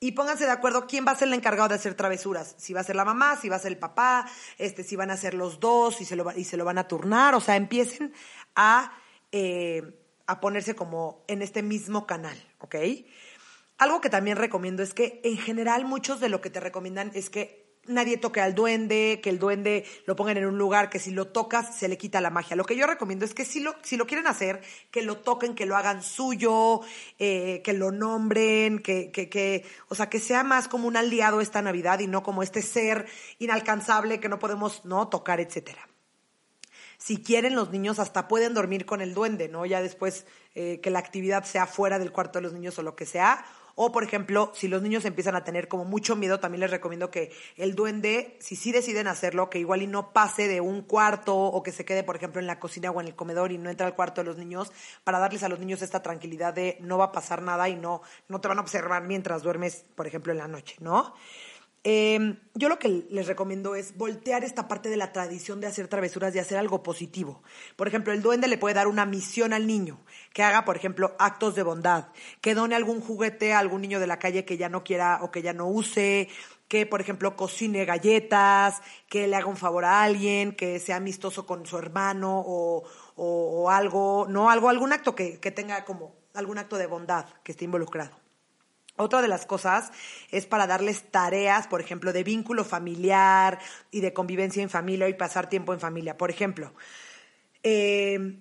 y 0.03 0.13
pónganse 0.13 0.45
de 0.45 0.51
acuerdo 0.51 0.87
quién 0.87 1.05
va 1.05 1.11
a 1.11 1.15
ser 1.15 1.27
el 1.27 1.35
encargado 1.35 1.69
de 1.69 1.75
hacer 1.75 1.93
travesuras. 1.93 2.55
Si 2.57 2.73
va 2.73 2.81
a 2.81 2.83
ser 2.83 2.95
la 2.95 3.05
mamá, 3.05 3.37
si 3.39 3.49
va 3.49 3.57
a 3.57 3.59
ser 3.59 3.71
el 3.71 3.77
papá, 3.77 4.27
este, 4.57 4.83
si 4.83 4.95
van 4.95 5.11
a 5.11 5.15
ser 5.15 5.35
los 5.35 5.59
dos 5.59 6.01
y 6.01 6.05
se 6.05 6.15
lo, 6.15 6.35
y 6.35 6.43
se 6.43 6.57
lo 6.57 6.65
van 6.65 6.79
a 6.79 6.87
turnar. 6.87 7.35
O 7.35 7.39
sea, 7.39 7.55
empiecen 7.55 8.11
a, 8.55 8.91
eh, 9.31 9.83
a 10.25 10.41
ponerse 10.41 10.73
como 10.73 11.23
en 11.27 11.43
este 11.43 11.61
mismo 11.61 12.07
canal, 12.07 12.35
¿ok? 12.57 12.77
Algo 13.77 14.01
que 14.01 14.09
también 14.09 14.37
recomiendo 14.37 14.81
es 14.81 14.95
que 14.95 15.21
en 15.23 15.37
general 15.37 15.85
muchos 15.85 16.19
de 16.19 16.29
lo 16.29 16.41
que 16.41 16.49
te 16.49 16.59
recomiendan 16.59 17.11
es 17.13 17.29
que 17.29 17.60
nadie 17.87 18.17
toque 18.17 18.41
al 18.41 18.55
duende, 18.55 19.19
que 19.23 19.29
el 19.29 19.39
duende 19.39 19.85
lo 20.05 20.15
pongan 20.15 20.37
en 20.37 20.45
un 20.45 20.57
lugar 20.57 20.89
que 20.89 20.99
si 20.99 21.11
lo 21.11 21.27
tocas 21.27 21.77
se 21.77 21.87
le 21.87 21.97
quita 21.97 22.21
la 22.21 22.29
magia. 22.29 22.55
Lo 22.55 22.65
que 22.65 22.75
yo 22.75 22.85
recomiendo 22.87 23.25
es 23.25 23.33
que 23.33 23.45
si 23.45 23.59
lo, 23.59 23.75
si 23.81 23.97
lo 23.97 24.05
quieren 24.07 24.27
hacer, 24.27 24.61
que 24.91 25.01
lo 25.01 25.17
toquen, 25.17 25.55
que 25.55 25.65
lo 25.65 25.75
hagan 25.75 26.03
suyo, 26.03 26.81
eh, 27.19 27.61
que 27.63 27.73
lo 27.73 27.91
nombren, 27.91 28.79
que, 28.79 29.11
que, 29.11 29.29
que, 29.29 29.65
o 29.89 29.95
sea, 29.95 30.09
que 30.09 30.19
sea 30.19 30.43
más 30.43 30.67
como 30.67 30.87
un 30.87 30.97
aliado 30.97 31.41
esta 31.41 31.61
Navidad 31.61 31.99
y 31.99 32.07
no 32.07 32.23
como 32.23 32.43
este 32.43 32.61
ser 32.61 33.07
inalcanzable 33.39 34.19
que 34.19 34.29
no 34.29 34.39
podemos, 34.39 34.85
¿no? 34.85 35.07
Tocar, 35.07 35.39
etcétera. 35.39 35.87
Si 36.97 37.17
quieren 37.17 37.55
los 37.55 37.71
niños 37.71 37.97
hasta 37.97 38.27
pueden 38.27 38.53
dormir 38.53 38.85
con 38.85 39.01
el 39.01 39.15
duende, 39.15 39.49
¿no? 39.49 39.65
Ya 39.65 39.81
después 39.81 40.27
eh, 40.53 40.79
que 40.83 40.91
la 40.91 40.99
actividad 40.99 41.45
sea 41.45 41.65
fuera 41.65 41.97
del 41.97 42.11
cuarto 42.11 42.37
de 42.37 42.43
los 42.43 42.53
niños 42.53 42.77
o 42.77 42.83
lo 42.83 42.95
que 42.95 43.07
sea, 43.07 43.43
o, 43.75 43.91
por 43.91 44.03
ejemplo, 44.03 44.51
si 44.53 44.67
los 44.67 44.81
niños 44.81 45.05
empiezan 45.05 45.35
a 45.35 45.43
tener 45.43 45.67
como 45.67 45.85
mucho 45.85 46.15
miedo, 46.15 46.39
también 46.39 46.61
les 46.61 46.71
recomiendo 46.71 47.11
que 47.11 47.31
el 47.57 47.75
duende, 47.75 48.37
si 48.39 48.55
sí 48.55 48.71
deciden 48.71 49.07
hacerlo, 49.07 49.49
que 49.49 49.59
igual 49.59 49.81
y 49.81 49.87
no 49.87 50.13
pase 50.13 50.47
de 50.47 50.61
un 50.61 50.81
cuarto 50.81 51.35
o 51.35 51.63
que 51.63 51.71
se 51.71 51.85
quede, 51.85 52.03
por 52.03 52.15
ejemplo, 52.15 52.39
en 52.39 52.47
la 52.47 52.59
cocina 52.59 52.91
o 52.91 53.01
en 53.01 53.07
el 53.07 53.15
comedor 53.15 53.51
y 53.51 53.57
no 53.57 53.69
entre 53.69 53.85
al 53.85 53.95
cuarto 53.95 54.21
de 54.21 54.25
los 54.25 54.37
niños, 54.37 54.71
para 55.03 55.19
darles 55.19 55.43
a 55.43 55.49
los 55.49 55.59
niños 55.59 55.81
esta 55.81 56.01
tranquilidad 56.01 56.53
de 56.53 56.77
no 56.81 56.97
va 56.97 57.05
a 57.05 57.11
pasar 57.11 57.41
nada 57.41 57.69
y 57.69 57.75
no, 57.75 58.01
no 58.27 58.41
te 58.41 58.47
van 58.47 58.57
a 58.57 58.61
observar 58.61 59.03
mientras 59.03 59.43
duermes, 59.43 59.85
por 59.95 60.07
ejemplo, 60.07 60.31
en 60.31 60.39
la 60.39 60.47
noche, 60.47 60.75
¿no? 60.79 61.13
Em, 61.83 62.37
yo 62.53 62.69
lo 62.69 62.77
que 62.77 63.07
les 63.09 63.25
recomiendo 63.25 63.73
es 63.73 63.97
voltear 63.97 64.43
esta 64.43 64.67
parte 64.67 64.89
de 64.89 64.97
la 64.97 65.11
tradición 65.11 65.59
de 65.59 65.65
hacer 65.65 65.87
travesuras 65.87 66.35
y 66.35 66.39
hacer 66.39 66.59
algo 66.59 66.83
positivo. 66.83 67.41
Por 67.75 67.87
ejemplo, 67.87 68.13
el 68.13 68.21
duende 68.21 68.47
le 68.47 68.59
puede 68.59 68.75
dar 68.75 68.87
una 68.87 69.07
misión 69.07 69.51
al 69.51 69.65
niño, 69.65 69.99
que 70.31 70.43
haga, 70.43 70.63
por 70.63 70.75
ejemplo, 70.75 71.15
actos 71.17 71.55
de 71.55 71.63
bondad, 71.63 72.09
que 72.39 72.53
done 72.53 72.75
algún 72.75 73.01
juguete 73.01 73.53
a 73.53 73.59
algún 73.59 73.81
niño 73.81 73.99
de 73.99 74.05
la 74.05 74.19
calle 74.19 74.45
que 74.45 74.57
ya 74.57 74.69
no 74.69 74.83
quiera 74.83 75.19
o 75.23 75.31
que 75.31 75.41
ya 75.41 75.53
no 75.53 75.67
use, 75.67 76.29
que, 76.67 76.85
por 76.85 77.01
ejemplo, 77.01 77.35
cocine 77.35 77.83
galletas, 77.83 78.81
que 79.09 79.27
le 79.27 79.35
haga 79.35 79.47
un 79.47 79.57
favor 79.57 79.83
a 79.83 80.03
alguien, 80.03 80.55
que 80.55 80.79
sea 80.79 80.97
amistoso 80.97 81.47
con 81.47 81.65
su 81.65 81.79
hermano 81.79 82.43
o, 82.45 82.83
o, 83.15 83.69
algo, 83.71 84.27
no, 84.29 84.51
algo, 84.51 84.69
algún 84.69 84.93
acto 84.93 85.15
que, 85.15 85.39
que 85.39 85.49
tenga 85.49 85.83
como 85.83 86.15
algún 86.35 86.59
acto 86.59 86.77
de 86.77 86.85
bondad 86.85 87.25
que 87.43 87.53
esté 87.53 87.65
involucrado. 87.65 88.20
Otra 89.01 89.21
de 89.21 89.27
las 89.27 89.45
cosas 89.45 89.91
es 90.29 90.45
para 90.45 90.67
darles 90.67 91.03
tareas, 91.11 91.67
por 91.67 91.81
ejemplo, 91.81 92.13
de 92.13 92.23
vínculo 92.23 92.63
familiar 92.63 93.59
y 93.91 94.01
de 94.01 94.13
convivencia 94.13 94.61
en 94.63 94.69
familia 94.69 95.09
y 95.09 95.13
pasar 95.13 95.49
tiempo 95.49 95.73
en 95.73 95.79
familia. 95.79 96.17
Por 96.17 96.29
ejemplo, 96.29 96.73
eh, 97.63 98.39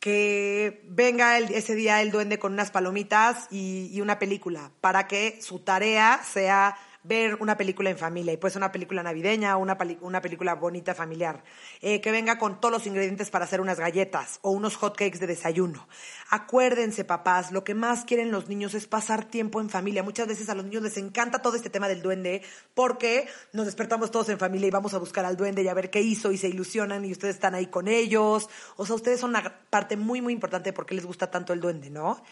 que 0.00 0.82
venga 0.88 1.38
ese 1.38 1.74
día 1.74 2.02
el 2.02 2.10
duende 2.10 2.38
con 2.38 2.52
unas 2.52 2.70
palomitas 2.70 3.46
y 3.50 4.00
una 4.00 4.18
película, 4.18 4.72
para 4.80 5.06
que 5.06 5.40
su 5.40 5.60
tarea 5.60 6.20
sea 6.24 6.76
ver 7.04 7.36
una 7.40 7.56
película 7.56 7.90
en 7.90 7.98
familia, 7.98 8.32
y 8.32 8.36
puede 8.36 8.52
ser 8.52 8.60
una 8.60 8.72
película 8.72 9.02
navideña 9.02 9.56
una, 9.56 9.76
una 10.00 10.20
película 10.20 10.54
bonita 10.54 10.94
familiar, 10.94 11.42
eh, 11.80 12.00
que 12.00 12.10
venga 12.10 12.38
con 12.38 12.60
todos 12.60 12.72
los 12.72 12.86
ingredientes 12.86 13.30
para 13.30 13.44
hacer 13.44 13.60
unas 13.60 13.78
galletas 13.78 14.38
o 14.42 14.50
unos 14.50 14.76
hot 14.76 14.96
cakes 14.96 15.18
de 15.18 15.26
desayuno. 15.26 15.88
Acuérdense, 16.30 17.04
papás, 17.04 17.52
lo 17.52 17.64
que 17.64 17.74
más 17.74 18.04
quieren 18.04 18.30
los 18.30 18.48
niños 18.48 18.74
es 18.74 18.86
pasar 18.86 19.24
tiempo 19.24 19.60
en 19.60 19.68
familia. 19.68 20.02
Muchas 20.02 20.28
veces 20.28 20.48
a 20.48 20.54
los 20.54 20.64
niños 20.64 20.82
les 20.82 20.96
encanta 20.96 21.42
todo 21.42 21.56
este 21.56 21.70
tema 21.70 21.88
del 21.88 22.02
duende 22.02 22.42
porque 22.74 23.28
nos 23.52 23.66
despertamos 23.66 24.10
todos 24.10 24.28
en 24.28 24.38
familia 24.38 24.68
y 24.68 24.70
vamos 24.70 24.94
a 24.94 24.98
buscar 24.98 25.24
al 25.24 25.36
duende 25.36 25.62
y 25.62 25.68
a 25.68 25.74
ver 25.74 25.90
qué 25.90 26.00
hizo 26.00 26.32
y 26.32 26.38
se 26.38 26.48
ilusionan 26.48 27.04
y 27.04 27.12
ustedes 27.12 27.34
están 27.34 27.54
ahí 27.54 27.66
con 27.66 27.88
ellos. 27.88 28.48
O 28.76 28.86
sea, 28.86 28.94
ustedes 28.94 29.20
son 29.20 29.30
una 29.30 29.66
parte 29.70 29.96
muy, 29.96 30.20
muy 30.20 30.32
importante 30.32 30.72
porque 30.72 30.94
les 30.94 31.04
gusta 31.04 31.30
tanto 31.30 31.52
el 31.52 31.60
duende, 31.60 31.90
¿no? 31.90 32.22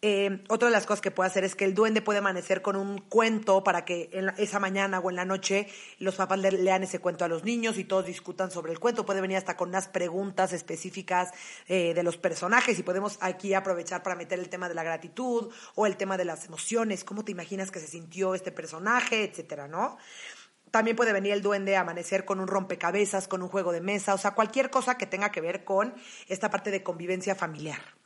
Eh, 0.00 0.44
otra 0.48 0.68
de 0.68 0.72
las 0.72 0.86
cosas 0.86 1.00
que 1.00 1.10
puede 1.10 1.28
hacer 1.28 1.42
es 1.42 1.56
que 1.56 1.64
el 1.64 1.74
duende 1.74 2.02
puede 2.02 2.20
amanecer 2.20 2.62
con 2.62 2.76
un 2.76 2.98
cuento 2.98 3.64
para 3.64 3.84
que 3.84 4.08
en 4.12 4.28
esa 4.38 4.60
mañana 4.60 5.00
o 5.00 5.10
en 5.10 5.16
la 5.16 5.24
noche 5.24 5.66
los 5.98 6.14
papás 6.14 6.38
lean 6.38 6.84
ese 6.84 7.00
cuento 7.00 7.24
a 7.24 7.28
los 7.28 7.42
niños 7.42 7.78
y 7.78 7.84
todos 7.84 8.06
discutan 8.06 8.52
sobre 8.52 8.70
el 8.70 8.78
cuento. 8.78 9.04
Puede 9.04 9.20
venir 9.20 9.38
hasta 9.38 9.56
con 9.56 9.70
unas 9.70 9.88
preguntas 9.88 10.52
específicas 10.52 11.32
eh, 11.66 11.94
de 11.94 12.02
los 12.04 12.16
personajes 12.16 12.78
y 12.78 12.84
podemos 12.84 13.18
aquí 13.20 13.54
aprovechar 13.54 14.04
para 14.04 14.14
meter 14.14 14.38
el 14.38 14.48
tema 14.48 14.68
de 14.68 14.76
la 14.76 14.84
gratitud 14.84 15.52
o 15.74 15.86
el 15.86 15.96
tema 15.96 16.16
de 16.16 16.26
las 16.26 16.46
emociones, 16.46 17.02
cómo 17.02 17.24
te 17.24 17.32
imaginas 17.32 17.72
que 17.72 17.80
se 17.80 17.88
sintió 17.88 18.36
este 18.36 18.52
personaje, 18.52 19.24
etcétera, 19.24 19.66
¿no? 19.66 19.98
También 20.70 20.96
puede 20.96 21.12
venir 21.12 21.32
el 21.32 21.42
duende 21.42 21.76
a 21.76 21.80
amanecer 21.80 22.24
con 22.24 22.38
un 22.38 22.46
rompecabezas, 22.46 23.26
con 23.26 23.42
un 23.42 23.48
juego 23.48 23.72
de 23.72 23.80
mesa, 23.80 24.14
o 24.14 24.18
sea, 24.18 24.32
cualquier 24.32 24.70
cosa 24.70 24.96
que 24.96 25.06
tenga 25.06 25.32
que 25.32 25.40
ver 25.40 25.64
con 25.64 25.92
esta 26.28 26.50
parte 26.50 26.70
de 26.70 26.84
convivencia 26.84 27.34
familiar. 27.34 27.97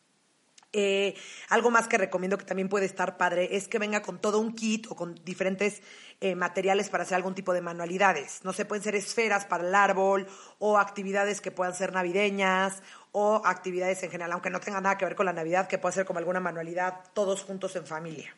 Eh, 0.74 1.14
algo 1.50 1.70
más 1.70 1.86
que 1.86 1.98
recomiendo 1.98 2.38
que 2.38 2.46
también 2.46 2.70
puede 2.70 2.86
estar 2.86 3.18
padre 3.18 3.56
es 3.56 3.68
que 3.68 3.78
venga 3.78 4.00
con 4.00 4.18
todo 4.18 4.38
un 4.38 4.54
kit 4.54 4.86
o 4.88 4.96
con 4.96 5.14
diferentes 5.22 5.82
eh, 6.20 6.34
materiales 6.34 6.88
para 6.88 7.02
hacer 7.02 7.16
algún 7.16 7.34
tipo 7.34 7.52
de 7.52 7.60
manualidades. 7.60 8.40
No 8.42 8.52
sé, 8.52 8.64
pueden 8.64 8.82
ser 8.82 8.94
esferas 8.94 9.44
para 9.44 9.66
el 9.66 9.74
árbol 9.74 10.26
o 10.58 10.78
actividades 10.78 11.40
que 11.40 11.50
puedan 11.50 11.74
ser 11.74 11.92
navideñas 11.92 12.82
o 13.12 13.42
actividades 13.44 14.02
en 14.02 14.10
general, 14.10 14.32
aunque 14.32 14.48
no 14.48 14.60
tenga 14.60 14.80
nada 14.80 14.96
que 14.96 15.04
ver 15.04 15.14
con 15.14 15.26
la 15.26 15.34
Navidad, 15.34 15.68
que 15.68 15.78
pueda 15.78 15.92
ser 15.92 16.06
como 16.06 16.18
alguna 16.18 16.40
manualidad 16.40 17.00
todos 17.12 17.42
juntos 17.42 17.76
en 17.76 17.86
familia. 17.86 18.34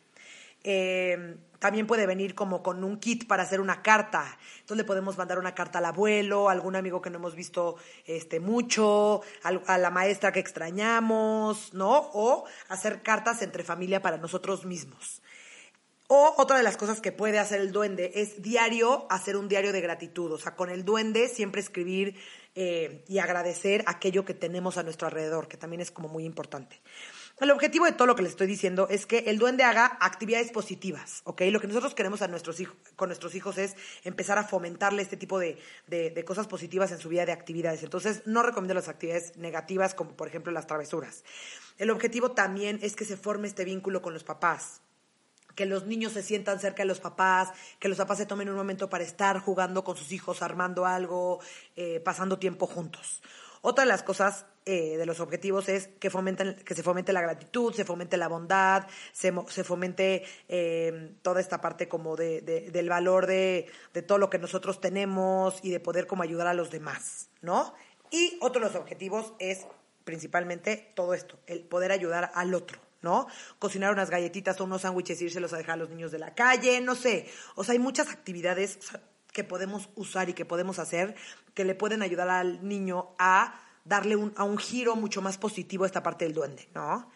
Eh, 0.67 1.37
también 1.59 1.85
puede 1.85 2.07
venir 2.07 2.33
como 2.33 2.63
con 2.63 2.83
un 2.83 2.97
kit 2.97 3.27
para 3.27 3.43
hacer 3.43 3.61
una 3.61 3.83
carta. 3.83 4.37
Entonces 4.61 4.85
podemos 4.85 5.15
mandar 5.15 5.37
una 5.37 5.53
carta 5.53 5.77
al 5.77 5.85
abuelo, 5.85 6.49
a 6.49 6.51
algún 6.51 6.75
amigo 6.75 7.01
que 7.01 7.11
no 7.11 7.17
hemos 7.17 7.35
visto 7.35 7.77
este, 8.05 8.39
mucho, 8.39 9.21
a 9.43 9.77
la 9.77 9.89
maestra 9.91 10.31
que 10.31 10.39
extrañamos, 10.39 11.73
¿no? 11.73 12.09
O 12.13 12.45
hacer 12.67 13.03
cartas 13.03 13.43
entre 13.43 13.63
familia 13.63 14.01
para 14.01 14.17
nosotros 14.17 14.65
mismos. 14.65 15.21
O 16.07 16.33
otra 16.37 16.57
de 16.57 16.63
las 16.63 16.77
cosas 16.77 16.99
que 16.99 17.11
puede 17.11 17.39
hacer 17.39 17.61
el 17.61 17.71
duende 17.71 18.11
es 18.15 18.41
diario 18.41 19.07
hacer 19.09 19.37
un 19.37 19.47
diario 19.47 19.71
de 19.71 19.81
gratitud. 19.81 20.31
O 20.31 20.37
sea, 20.37 20.55
con 20.55 20.69
el 20.69 20.83
duende 20.83 21.27
siempre 21.27 21.61
escribir 21.61 22.15
eh, 22.55 23.03
y 23.07 23.19
agradecer 23.19 23.83
aquello 23.87 24.23
que 24.23 24.33
tenemos 24.33 24.77
a 24.77 24.83
nuestro 24.83 25.07
alrededor, 25.07 25.47
que 25.47 25.57
también 25.57 25.81
es 25.81 25.91
como 25.91 26.07
muy 26.07 26.25
importante. 26.25 26.79
El 27.41 27.51
objetivo 27.51 27.83
de 27.83 27.91
todo 27.91 28.07
lo 28.07 28.15
que 28.15 28.21
les 28.21 28.31
estoy 28.31 28.47
diciendo 28.47 28.87
es 28.89 29.05
que 29.05 29.25
el 29.27 29.37
duende 29.37 29.65
haga 29.65 29.97
actividades 29.99 30.51
positivas, 30.51 31.19
¿ok? 31.25 31.41
Lo 31.51 31.59
que 31.59 31.67
nosotros 31.67 31.93
queremos 31.93 32.21
a 32.21 32.29
nuestros 32.29 32.61
hijos, 32.61 32.77
con 32.95 33.09
nuestros 33.09 33.35
hijos 33.35 33.57
es 33.57 33.75
empezar 34.05 34.37
a 34.37 34.45
fomentarle 34.45 35.01
este 35.01 35.17
tipo 35.17 35.37
de, 35.37 35.57
de, 35.87 36.23
cosas 36.23 36.47
positivas 36.47 36.93
en 36.93 36.97
su 36.97 37.09
vida 37.09 37.25
de 37.25 37.33
actividades. 37.33 37.83
Entonces, 37.83 38.21
no 38.25 38.41
recomiendo 38.41 38.73
las 38.73 38.87
actividades 38.87 39.35
negativas, 39.35 39.93
como 39.93 40.15
por 40.15 40.29
ejemplo 40.29 40.53
las 40.53 40.65
travesuras. 40.65 41.25
El 41.77 41.89
objetivo 41.89 42.31
también 42.31 42.79
es 42.81 42.95
que 42.95 43.03
se 43.03 43.17
forme 43.17 43.49
este 43.49 43.65
vínculo 43.65 44.01
con 44.01 44.13
los 44.13 44.23
papás, 44.23 44.79
que 45.55 45.65
los 45.65 45.85
niños 45.85 46.13
se 46.13 46.23
sientan 46.23 46.61
cerca 46.61 46.83
de 46.83 46.87
los 46.87 47.01
papás, 47.01 47.49
que 47.79 47.89
los 47.89 47.97
papás 47.97 48.17
se 48.17 48.25
tomen 48.25 48.47
un 48.47 48.55
momento 48.55 48.89
para 48.89 49.03
estar 49.03 49.39
jugando 49.39 49.83
con 49.83 49.97
sus 49.97 50.13
hijos, 50.13 50.41
armando 50.41 50.85
algo, 50.85 51.41
eh, 51.75 51.99
pasando 51.99 52.39
tiempo 52.39 52.65
juntos. 52.65 53.21
Otra 53.67 53.83
de 53.83 53.87
las 53.87 54.03
cosas 54.03 54.45
eh, 54.65 54.95
de 54.95 55.07
los 55.07 55.19
objetivos 55.19 55.69
es 55.69 55.87
que, 55.99 56.11
fomenten, 56.11 56.55
que 56.63 56.75
se 56.75 56.83
fomente 56.83 57.11
la 57.13 57.21
gratitud, 57.21 57.73
se 57.73 57.83
fomente 57.83 58.15
la 58.15 58.27
bondad, 58.27 58.85
se, 59.11 59.33
se 59.47 59.63
fomente 59.63 60.23
eh, 60.47 61.15
toda 61.23 61.41
esta 61.41 61.61
parte 61.61 61.87
como 61.87 62.15
de, 62.15 62.41
del 62.41 62.89
valor 62.89 63.25
de, 63.25 63.65
de, 63.91 64.01
todo 64.03 64.19
lo 64.19 64.29
que 64.29 64.37
nosotros 64.37 64.79
tenemos 64.79 65.57
y 65.63 65.71
de 65.71 65.79
poder 65.79 66.05
como 66.05 66.21
ayudar 66.21 66.45
a 66.45 66.53
los 66.53 66.69
demás, 66.69 67.31
¿no? 67.41 67.73
Y 68.11 68.37
otro 68.39 68.61
de 68.61 68.67
los 68.67 68.75
objetivos 68.75 69.33
es 69.39 69.65
principalmente 70.03 70.91
todo 70.93 71.15
esto, 71.15 71.39
el 71.47 71.61
poder 71.61 71.91
ayudar 71.91 72.29
al 72.35 72.53
otro. 72.53 72.79
¿no? 73.01 73.27
Cocinar 73.59 73.93
unas 73.93 74.09
galletitas 74.09 74.59
o 74.59 74.63
unos 74.63 74.81
sándwiches 74.81 75.21
irse 75.21 75.37
a 75.37 75.57
dejar 75.57 75.71
a 75.71 75.77
los 75.77 75.89
niños 75.91 76.11
de 76.11 76.17
la 76.17 76.33
calle, 76.33 76.81
no 76.81 76.95
sé. 76.95 77.27
O 77.53 77.63
sea, 77.63 77.73
hay 77.73 77.79
muchas 77.79 78.09
actividades 78.09 78.79
que 79.35 79.43
podemos 79.43 79.89
usar 79.95 80.29
y 80.29 80.33
que 80.33 80.45
podemos 80.45 80.79
hacer 80.79 81.13
que 81.53 81.65
le 81.65 81.75
pueden 81.75 82.01
ayudar 82.01 82.29
al 82.29 82.65
niño 82.65 83.09
a 83.19 83.59
darle 83.83 84.15
un, 84.15 84.33
a 84.37 84.45
un 84.45 84.57
giro 84.57 84.95
mucho 84.95 85.21
más 85.21 85.37
positivo 85.37 85.83
a 85.83 85.87
esta 85.87 86.01
parte 86.01 86.23
del 86.23 86.33
duende, 86.33 86.69
¿no? 86.73 87.11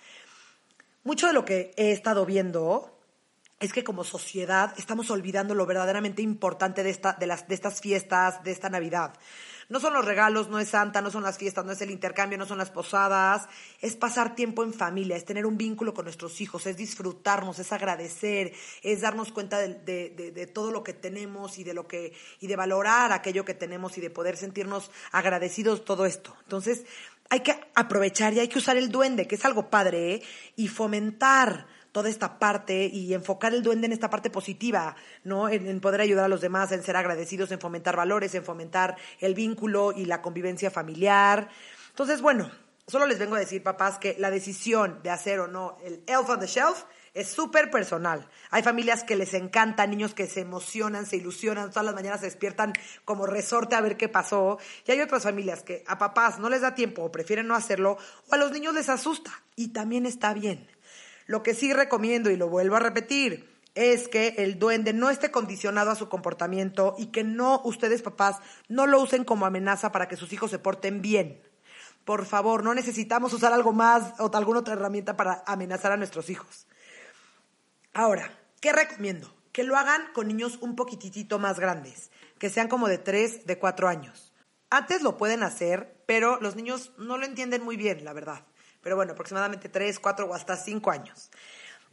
Mucho 1.05 1.27
de 1.27 1.33
lo 1.33 1.45
que 1.45 1.71
he 1.77 1.93
estado 1.93 2.25
viendo 2.25 2.99
es 3.61 3.71
que 3.71 3.85
como 3.85 4.03
sociedad 4.03 4.73
estamos 4.77 5.09
olvidando 5.11 5.55
lo 5.55 5.65
verdaderamente 5.65 6.21
importante 6.21 6.83
de, 6.83 6.89
esta, 6.89 7.13
de, 7.13 7.25
las, 7.25 7.47
de 7.47 7.55
estas 7.55 7.79
fiestas, 7.79 8.43
de 8.43 8.51
esta 8.51 8.69
Navidad. 8.69 9.13
No 9.69 9.79
son 9.79 9.93
los 9.93 10.03
regalos, 10.03 10.49
no 10.49 10.57
es 10.57 10.69
Santa, 10.69 10.99
no 10.99 11.11
son 11.11 11.21
las 11.21 11.37
fiestas, 11.37 11.63
no 11.63 11.71
es 11.71 11.81
el 11.81 11.91
intercambio, 11.91 12.39
no 12.39 12.47
son 12.47 12.57
las 12.57 12.71
posadas. 12.71 13.47
Es 13.81 13.95
pasar 13.95 14.33
tiempo 14.33 14.63
en 14.63 14.73
familia, 14.73 15.15
es 15.15 15.25
tener 15.25 15.45
un 15.45 15.57
vínculo 15.57 15.93
con 15.93 16.05
nuestros 16.05 16.41
hijos, 16.41 16.65
es 16.65 16.75
disfrutarnos, 16.75 17.59
es 17.59 17.71
agradecer, 17.71 18.51
es 18.81 19.01
darnos 19.01 19.31
cuenta 19.31 19.59
de, 19.59 19.75
de, 19.75 20.31
de, 20.31 20.47
todo 20.47 20.71
lo 20.71 20.83
que 20.83 20.93
tenemos 20.93 21.59
y 21.59 21.63
de 21.63 21.75
lo 21.75 21.87
que 21.87 22.13
y 22.39 22.47
de 22.47 22.55
valorar 22.55 23.11
aquello 23.11 23.45
que 23.45 23.53
tenemos 23.53 23.95
y 23.99 24.01
de 24.01 24.09
poder 24.09 24.37
sentirnos 24.37 24.89
agradecidos 25.11 25.85
todo 25.85 26.07
esto. 26.07 26.35
Entonces 26.43 26.85
hay 27.29 27.41
que 27.41 27.55
aprovechar 27.75 28.33
y 28.33 28.39
hay 28.39 28.47
que 28.47 28.57
usar 28.57 28.75
el 28.75 28.89
duende, 28.89 29.27
que 29.27 29.35
es 29.35 29.45
algo 29.45 29.69
padre, 29.69 30.15
¿eh? 30.15 30.23
y 30.55 30.67
fomentar 30.67 31.67
toda 31.91 32.09
esta 32.09 32.39
parte 32.39 32.85
y 32.85 33.13
enfocar 33.13 33.53
el 33.53 33.63
duende 33.63 33.87
en 33.87 33.93
esta 33.93 34.09
parte 34.09 34.29
positiva, 34.29 34.95
¿no? 35.23 35.49
En, 35.49 35.79
poder 35.79 36.01
ayudar 36.01 36.25
a 36.25 36.29
los 36.29 36.41
demás, 36.41 36.71
en 36.71 36.83
ser 36.83 36.95
agradecidos, 36.95 37.51
en 37.51 37.59
fomentar 37.59 37.95
valores, 37.95 38.35
en 38.35 38.43
fomentar 38.43 38.97
el 39.19 39.33
vínculo 39.33 39.91
y 39.91 40.05
la 40.05 40.21
convivencia 40.21 40.71
familiar. 40.71 41.49
Entonces, 41.89 42.21
bueno, 42.21 42.49
solo 42.87 43.05
les 43.05 43.19
vengo 43.19 43.35
a 43.35 43.39
decir, 43.39 43.63
papás, 43.63 43.97
que 43.97 44.15
la 44.19 44.31
decisión 44.31 44.99
de 45.03 45.09
hacer 45.09 45.39
o 45.39 45.47
no 45.47 45.77
el 45.83 46.03
Elf 46.07 46.29
on 46.29 46.39
the 46.39 46.47
Shelf 46.47 46.83
es 47.13 47.27
súper 47.29 47.71
personal. 47.71 48.29
Hay 48.51 48.63
familias 48.63 49.03
que 49.03 49.15
les 49.15 49.33
encanta, 49.33 49.85
niños 49.87 50.13
que 50.13 50.27
se 50.27 50.41
emocionan, 50.41 51.05
se 51.05 51.17
ilusionan, 51.17 51.69
todas 51.69 51.85
las 51.85 51.95
mañanas 51.95 52.19
se 52.19 52.27
despiertan 52.27 52.73
como 53.03 53.25
resorte 53.25 53.75
a 53.75 53.81
ver 53.81 53.97
qué 53.97 54.09
pasó. 54.09 54.59
Y 54.85 54.91
hay 54.91 55.01
otras 55.01 55.23
familias 55.23 55.63
que 55.63 55.83
a 55.87 55.97
papás 55.97 56.39
no 56.39 56.49
les 56.49 56.61
da 56.61 56.75
tiempo 56.75 57.03
o 57.03 57.11
prefieren 57.11 57.47
no 57.47 57.55
hacerlo, 57.55 57.97
o 58.29 58.33
a 58.33 58.37
los 58.37 58.51
niños 58.51 58.73
les 58.73 58.89
asusta. 58.89 59.31
Y 59.55 59.69
también 59.69 60.05
está 60.05 60.33
bien. 60.33 60.67
Lo 61.29 61.43
que 61.43 61.53
sí 61.53 61.73
recomiendo, 61.73 62.31
y 62.31 62.37
lo 62.37 62.49
vuelvo 62.49 62.77
a 62.77 62.79
repetir, 62.79 63.47
es 63.75 64.07
que 64.07 64.33
el 64.39 64.57
duende 64.57 64.93
no 64.93 65.11
esté 65.11 65.29
condicionado 65.29 65.91
a 65.91 65.95
su 65.95 66.09
comportamiento 66.09 66.95
y 66.97 67.11
que 67.11 67.23
no 67.23 67.61
ustedes 67.65 68.01
papás 68.01 68.37
no 68.67 68.87
lo 68.87 68.99
usen 68.99 69.23
como 69.25 69.45
amenaza 69.45 69.91
para 69.91 70.07
que 70.07 70.15
sus 70.15 70.33
hijos 70.33 70.49
se 70.49 70.57
porten 70.57 71.03
bien. 71.03 71.39
Por 72.03 72.25
favor, 72.25 72.63
no 72.63 72.73
necesitamos 72.73 73.31
usar 73.31 73.53
algo 73.53 73.73
más 73.73 74.19
o 74.19 74.35
alguna 74.35 74.61
otra 74.61 74.73
herramienta 74.73 75.15
para 75.15 75.43
amenazar 75.45 75.91
a 75.91 75.97
nuestros 75.97 76.31
hijos. 76.31 76.65
Ahora, 77.93 78.35
¿qué 78.59 78.73
recomiendo? 78.73 79.31
Que 79.51 79.63
lo 79.63 79.77
hagan 79.77 80.01
con 80.15 80.29
niños 80.29 80.57
un 80.61 80.75
poquitito 80.75 81.37
más 81.37 81.59
grandes, 81.59 82.09
que 82.39 82.49
sean 82.49 82.67
como 82.67 82.87
de 82.87 82.97
3, 82.97 83.45
de 83.45 83.59
4 83.59 83.87
años. 83.87 84.33
Antes 84.71 85.03
lo 85.03 85.15
pueden 85.15 85.43
hacer, 85.43 86.01
pero 86.07 86.41
los 86.41 86.55
niños 86.55 86.91
no 86.97 87.19
lo 87.19 87.25
entienden 87.27 87.63
muy 87.63 87.77
bien, 87.77 88.03
la 88.03 88.13
verdad 88.13 88.43
pero 88.81 88.95
bueno, 88.95 89.13
aproximadamente 89.13 89.69
3, 89.69 89.99
4 89.99 90.25
o 90.25 90.33
hasta 90.33 90.55
5 90.55 90.91
años. 90.91 91.29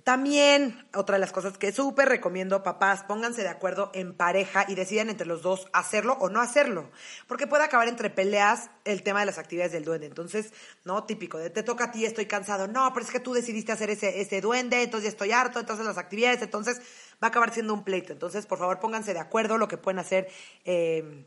También, 0.06 0.86
otra 0.94 1.16
de 1.16 1.18
las 1.18 1.32
cosas 1.32 1.58
que 1.58 1.72
súper 1.72 2.08
recomiendo, 2.08 2.62
papás, 2.62 3.02
pónganse 3.02 3.42
de 3.42 3.48
acuerdo 3.48 3.90
en 3.92 4.14
pareja 4.16 4.64
y 4.68 4.76
decidan 4.76 5.10
entre 5.10 5.26
los 5.26 5.42
dos 5.42 5.66
hacerlo 5.72 6.16
o 6.20 6.28
no 6.28 6.40
hacerlo. 6.40 6.92
Porque 7.26 7.48
puede 7.48 7.64
acabar 7.64 7.88
entre 7.88 8.08
peleas 8.08 8.70
el 8.84 9.02
tema 9.02 9.18
de 9.18 9.26
las 9.26 9.38
actividades 9.38 9.72
del 9.72 9.84
duende. 9.84 10.06
Entonces, 10.06 10.52
no 10.84 11.02
típico, 11.02 11.38
de 11.38 11.50
te 11.50 11.64
toca 11.64 11.86
a 11.86 11.90
ti, 11.90 12.04
estoy 12.04 12.26
cansado. 12.26 12.68
No, 12.68 12.92
pero 12.94 13.04
es 13.04 13.10
que 13.10 13.18
tú 13.18 13.34
decidiste 13.34 13.72
hacer 13.72 13.90
ese, 13.90 14.20
ese 14.20 14.40
duende, 14.40 14.84
entonces 14.84 15.06
ya 15.06 15.10
estoy 15.10 15.32
harto, 15.32 15.58
entonces 15.58 15.84
las 15.84 15.98
actividades, 15.98 16.40
entonces 16.40 16.78
va 17.14 17.26
a 17.26 17.26
acabar 17.26 17.52
siendo 17.52 17.74
un 17.74 17.82
pleito. 17.82 18.12
Entonces, 18.12 18.46
por 18.46 18.60
favor, 18.60 18.78
pónganse 18.78 19.12
de 19.12 19.18
acuerdo. 19.18 19.58
Lo 19.58 19.66
que 19.66 19.76
pueden 19.76 19.98
hacer 19.98 20.28
eh, 20.64 21.26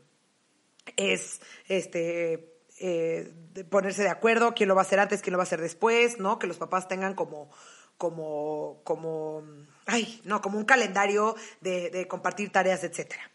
es, 0.96 1.42
este 1.68 2.49
eh, 2.80 3.32
ponerse 3.68 4.02
de 4.02 4.08
acuerdo, 4.08 4.54
quién 4.54 4.68
lo 4.68 4.74
va 4.74 4.80
a 4.80 4.84
hacer 4.84 5.00
antes, 5.00 5.20
quién 5.20 5.32
lo 5.32 5.38
va 5.38 5.42
a 5.42 5.46
hacer 5.46 5.60
después, 5.60 6.18
¿no? 6.18 6.38
Que 6.38 6.46
los 6.46 6.56
papás 6.56 6.88
tengan 6.88 7.14
como, 7.14 7.50
como, 7.98 8.80
como, 8.84 9.42
ay, 9.86 10.20
no, 10.24 10.40
como 10.40 10.58
un 10.58 10.64
calendario 10.64 11.36
de, 11.60 12.06
compartir 12.08 12.50
tareas, 12.50 12.82
etcétera. 12.82 13.30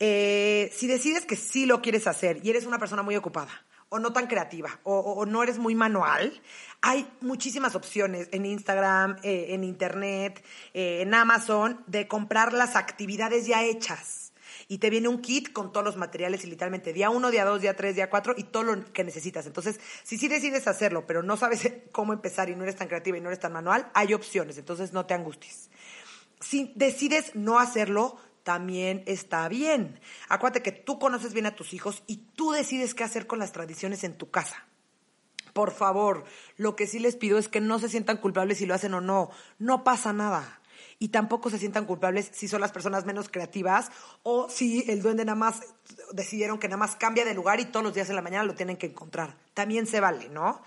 Eh, 0.00 0.70
si 0.74 0.88
decides 0.88 1.24
que 1.26 1.36
sí 1.36 1.64
lo 1.64 1.80
quieres 1.80 2.06
hacer 2.08 2.40
y 2.44 2.50
eres 2.50 2.66
una 2.66 2.78
persona 2.78 3.02
muy 3.02 3.14
ocupada, 3.16 3.64
o 3.88 4.00
no 4.00 4.12
tan 4.12 4.26
creativa, 4.26 4.80
o, 4.82 5.24
no 5.26 5.44
eres 5.44 5.58
muy 5.58 5.76
manual, 5.76 6.42
hay 6.82 7.08
muchísimas 7.20 7.76
opciones 7.76 8.28
en 8.32 8.46
Instagram, 8.46 9.16
eh, 9.22 9.46
en 9.50 9.62
Internet, 9.62 10.44
en 10.74 11.14
Amazon, 11.14 11.84
de 11.86 12.08
comprar 12.08 12.52
las 12.52 12.74
actividades 12.74 13.46
ya 13.46 13.62
hechas 13.62 14.25
y 14.68 14.78
te 14.78 14.90
viene 14.90 15.08
un 15.08 15.20
kit 15.20 15.52
con 15.52 15.72
todos 15.72 15.84
los 15.84 15.96
materiales 15.96 16.44
y 16.44 16.48
literalmente 16.48 16.92
día 16.92 17.10
uno, 17.10 17.30
día 17.30 17.44
dos, 17.44 17.60
día 17.60 17.76
tres, 17.76 17.94
día 17.94 18.10
cuatro 18.10 18.34
y 18.36 18.44
todo 18.44 18.64
lo 18.64 18.92
que 18.92 19.04
necesitas. 19.04 19.46
Entonces, 19.46 19.80
si 20.02 20.18
sí 20.18 20.28
decides 20.28 20.66
hacerlo, 20.66 21.06
pero 21.06 21.22
no 21.22 21.36
sabes 21.36 21.70
cómo 21.92 22.12
empezar 22.12 22.48
y 22.48 22.56
no 22.56 22.64
eres 22.64 22.76
tan 22.76 22.88
creativa 22.88 23.16
y 23.16 23.20
no 23.20 23.28
eres 23.28 23.40
tan 23.40 23.52
manual, 23.52 23.90
hay 23.94 24.14
opciones, 24.14 24.58
entonces 24.58 24.92
no 24.92 25.06
te 25.06 25.14
angusties. 25.14 25.70
Si 26.40 26.72
decides 26.74 27.34
no 27.34 27.58
hacerlo, 27.58 28.18
también 28.42 29.02
está 29.06 29.48
bien. 29.48 30.00
Acuérdate 30.28 30.62
que 30.62 30.72
tú 30.72 30.98
conoces 30.98 31.32
bien 31.32 31.46
a 31.46 31.56
tus 31.56 31.72
hijos 31.72 32.02
y 32.06 32.18
tú 32.34 32.52
decides 32.52 32.94
qué 32.94 33.04
hacer 33.04 33.26
con 33.26 33.38
las 33.38 33.52
tradiciones 33.52 34.04
en 34.04 34.16
tu 34.16 34.30
casa. 34.30 34.66
Por 35.52 35.72
favor, 35.72 36.24
lo 36.56 36.76
que 36.76 36.86
sí 36.86 36.98
les 36.98 37.16
pido 37.16 37.38
es 37.38 37.48
que 37.48 37.62
no 37.62 37.78
se 37.78 37.88
sientan 37.88 38.18
culpables 38.18 38.58
si 38.58 38.66
lo 38.66 38.74
hacen 38.74 38.92
o 38.92 39.00
no. 39.00 39.30
No 39.58 39.84
pasa 39.84 40.12
nada 40.12 40.60
y 40.98 41.08
tampoco 41.08 41.50
se 41.50 41.58
sientan 41.58 41.84
culpables 41.84 42.30
si 42.32 42.48
son 42.48 42.60
las 42.60 42.72
personas 42.72 43.04
menos 43.04 43.28
creativas 43.28 43.90
o 44.22 44.48
si 44.48 44.84
el 44.90 45.02
duende 45.02 45.24
nada 45.24 45.36
más 45.36 45.60
decidieron 46.12 46.58
que 46.58 46.68
nada 46.68 46.78
más 46.78 46.96
cambia 46.96 47.24
de 47.24 47.34
lugar 47.34 47.60
y 47.60 47.66
todos 47.66 47.84
los 47.84 47.94
días 47.94 48.08
en 48.08 48.16
la 48.16 48.22
mañana 48.22 48.44
lo 48.44 48.54
tienen 48.54 48.76
que 48.76 48.86
encontrar. 48.86 49.36
También 49.54 49.86
se 49.86 50.00
vale, 50.00 50.28
¿no? 50.28 50.62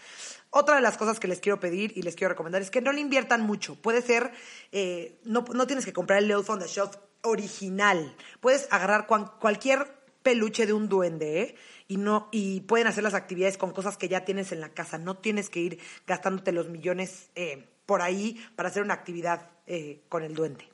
Otra 0.51 0.75
de 0.75 0.81
las 0.81 0.97
cosas 0.97 1.19
que 1.19 1.27
les 1.27 1.39
quiero 1.39 1.59
pedir 1.59 1.93
y 1.95 2.01
les 2.01 2.15
quiero 2.15 2.29
recomendar 2.29 2.61
es 2.61 2.71
que 2.71 2.81
no 2.81 2.91
le 2.91 3.01
inviertan 3.01 3.41
mucho. 3.41 3.75
Puede 3.75 4.01
ser, 4.01 4.31
eh, 4.71 5.19
no, 5.23 5.45
no 5.53 5.67
tienes 5.67 5.85
que 5.85 5.93
comprar 5.93 6.19
el 6.19 6.31
Elf 6.31 6.49
on 6.49 6.59
the 6.59 6.67
Shelf 6.67 6.95
original. 7.21 8.15
Puedes 8.39 8.67
agarrar 8.71 9.07
cualquier 9.07 9.99
peluche 10.23 10.65
de 10.65 10.73
un 10.73 10.89
duende, 10.89 11.41
¿eh? 11.41 11.55
y 11.87 11.97
no 11.97 12.29
y 12.31 12.61
pueden 12.61 12.87
hacer 12.87 13.03
las 13.03 13.13
actividades 13.13 13.57
con 13.57 13.71
cosas 13.71 13.97
que 13.97 14.07
ya 14.07 14.23
tienes 14.23 14.51
en 14.51 14.61
la 14.61 14.69
casa. 14.69 14.97
No 14.97 15.17
tienes 15.17 15.49
que 15.49 15.59
ir 15.59 15.79
gastándote 16.07 16.51
los 16.51 16.69
millones 16.69 17.29
eh, 17.35 17.67
por 17.85 18.01
ahí 18.01 18.39
para 18.55 18.69
hacer 18.69 18.83
una 18.83 18.93
actividad 18.93 19.49
eh, 19.69 20.01
con 20.09 20.23
el 20.23 20.33
duende. 20.33 20.67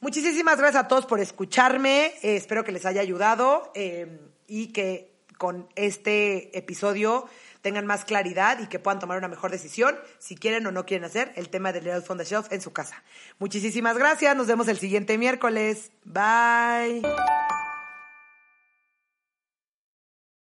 Muchísimas 0.00 0.58
gracias 0.58 0.84
a 0.84 0.88
todos 0.88 1.06
por 1.06 1.20
escucharme. 1.20 2.14
Eh, 2.22 2.36
espero 2.36 2.64
que 2.64 2.72
les 2.72 2.84
haya 2.84 3.00
ayudado 3.00 3.72
eh, 3.74 4.20
y 4.46 4.68
que 4.68 5.12
con 5.38 5.68
este 5.76 6.56
episodio 6.56 7.28
tengan 7.62 7.86
más 7.86 8.04
claridad 8.04 8.60
y 8.60 8.66
que 8.66 8.78
puedan 8.78 9.00
tomar 9.00 9.18
una 9.18 9.28
mejor 9.28 9.50
decisión 9.50 9.96
si 10.18 10.36
quieren 10.36 10.66
o 10.66 10.72
no 10.72 10.84
quieren 10.84 11.04
hacer 11.04 11.32
el 11.36 11.48
tema 11.48 11.72
del 11.72 11.84
Little 11.84 12.02
Fund 12.02 12.22
Shelf 12.22 12.52
en 12.52 12.60
su 12.60 12.72
casa. 12.72 13.02
Muchísimas 13.38 13.96
gracias. 13.96 14.36
Nos 14.36 14.46
vemos 14.46 14.68
el 14.68 14.78
siguiente 14.78 15.16
miércoles. 15.16 15.90
Bye. 16.04 17.02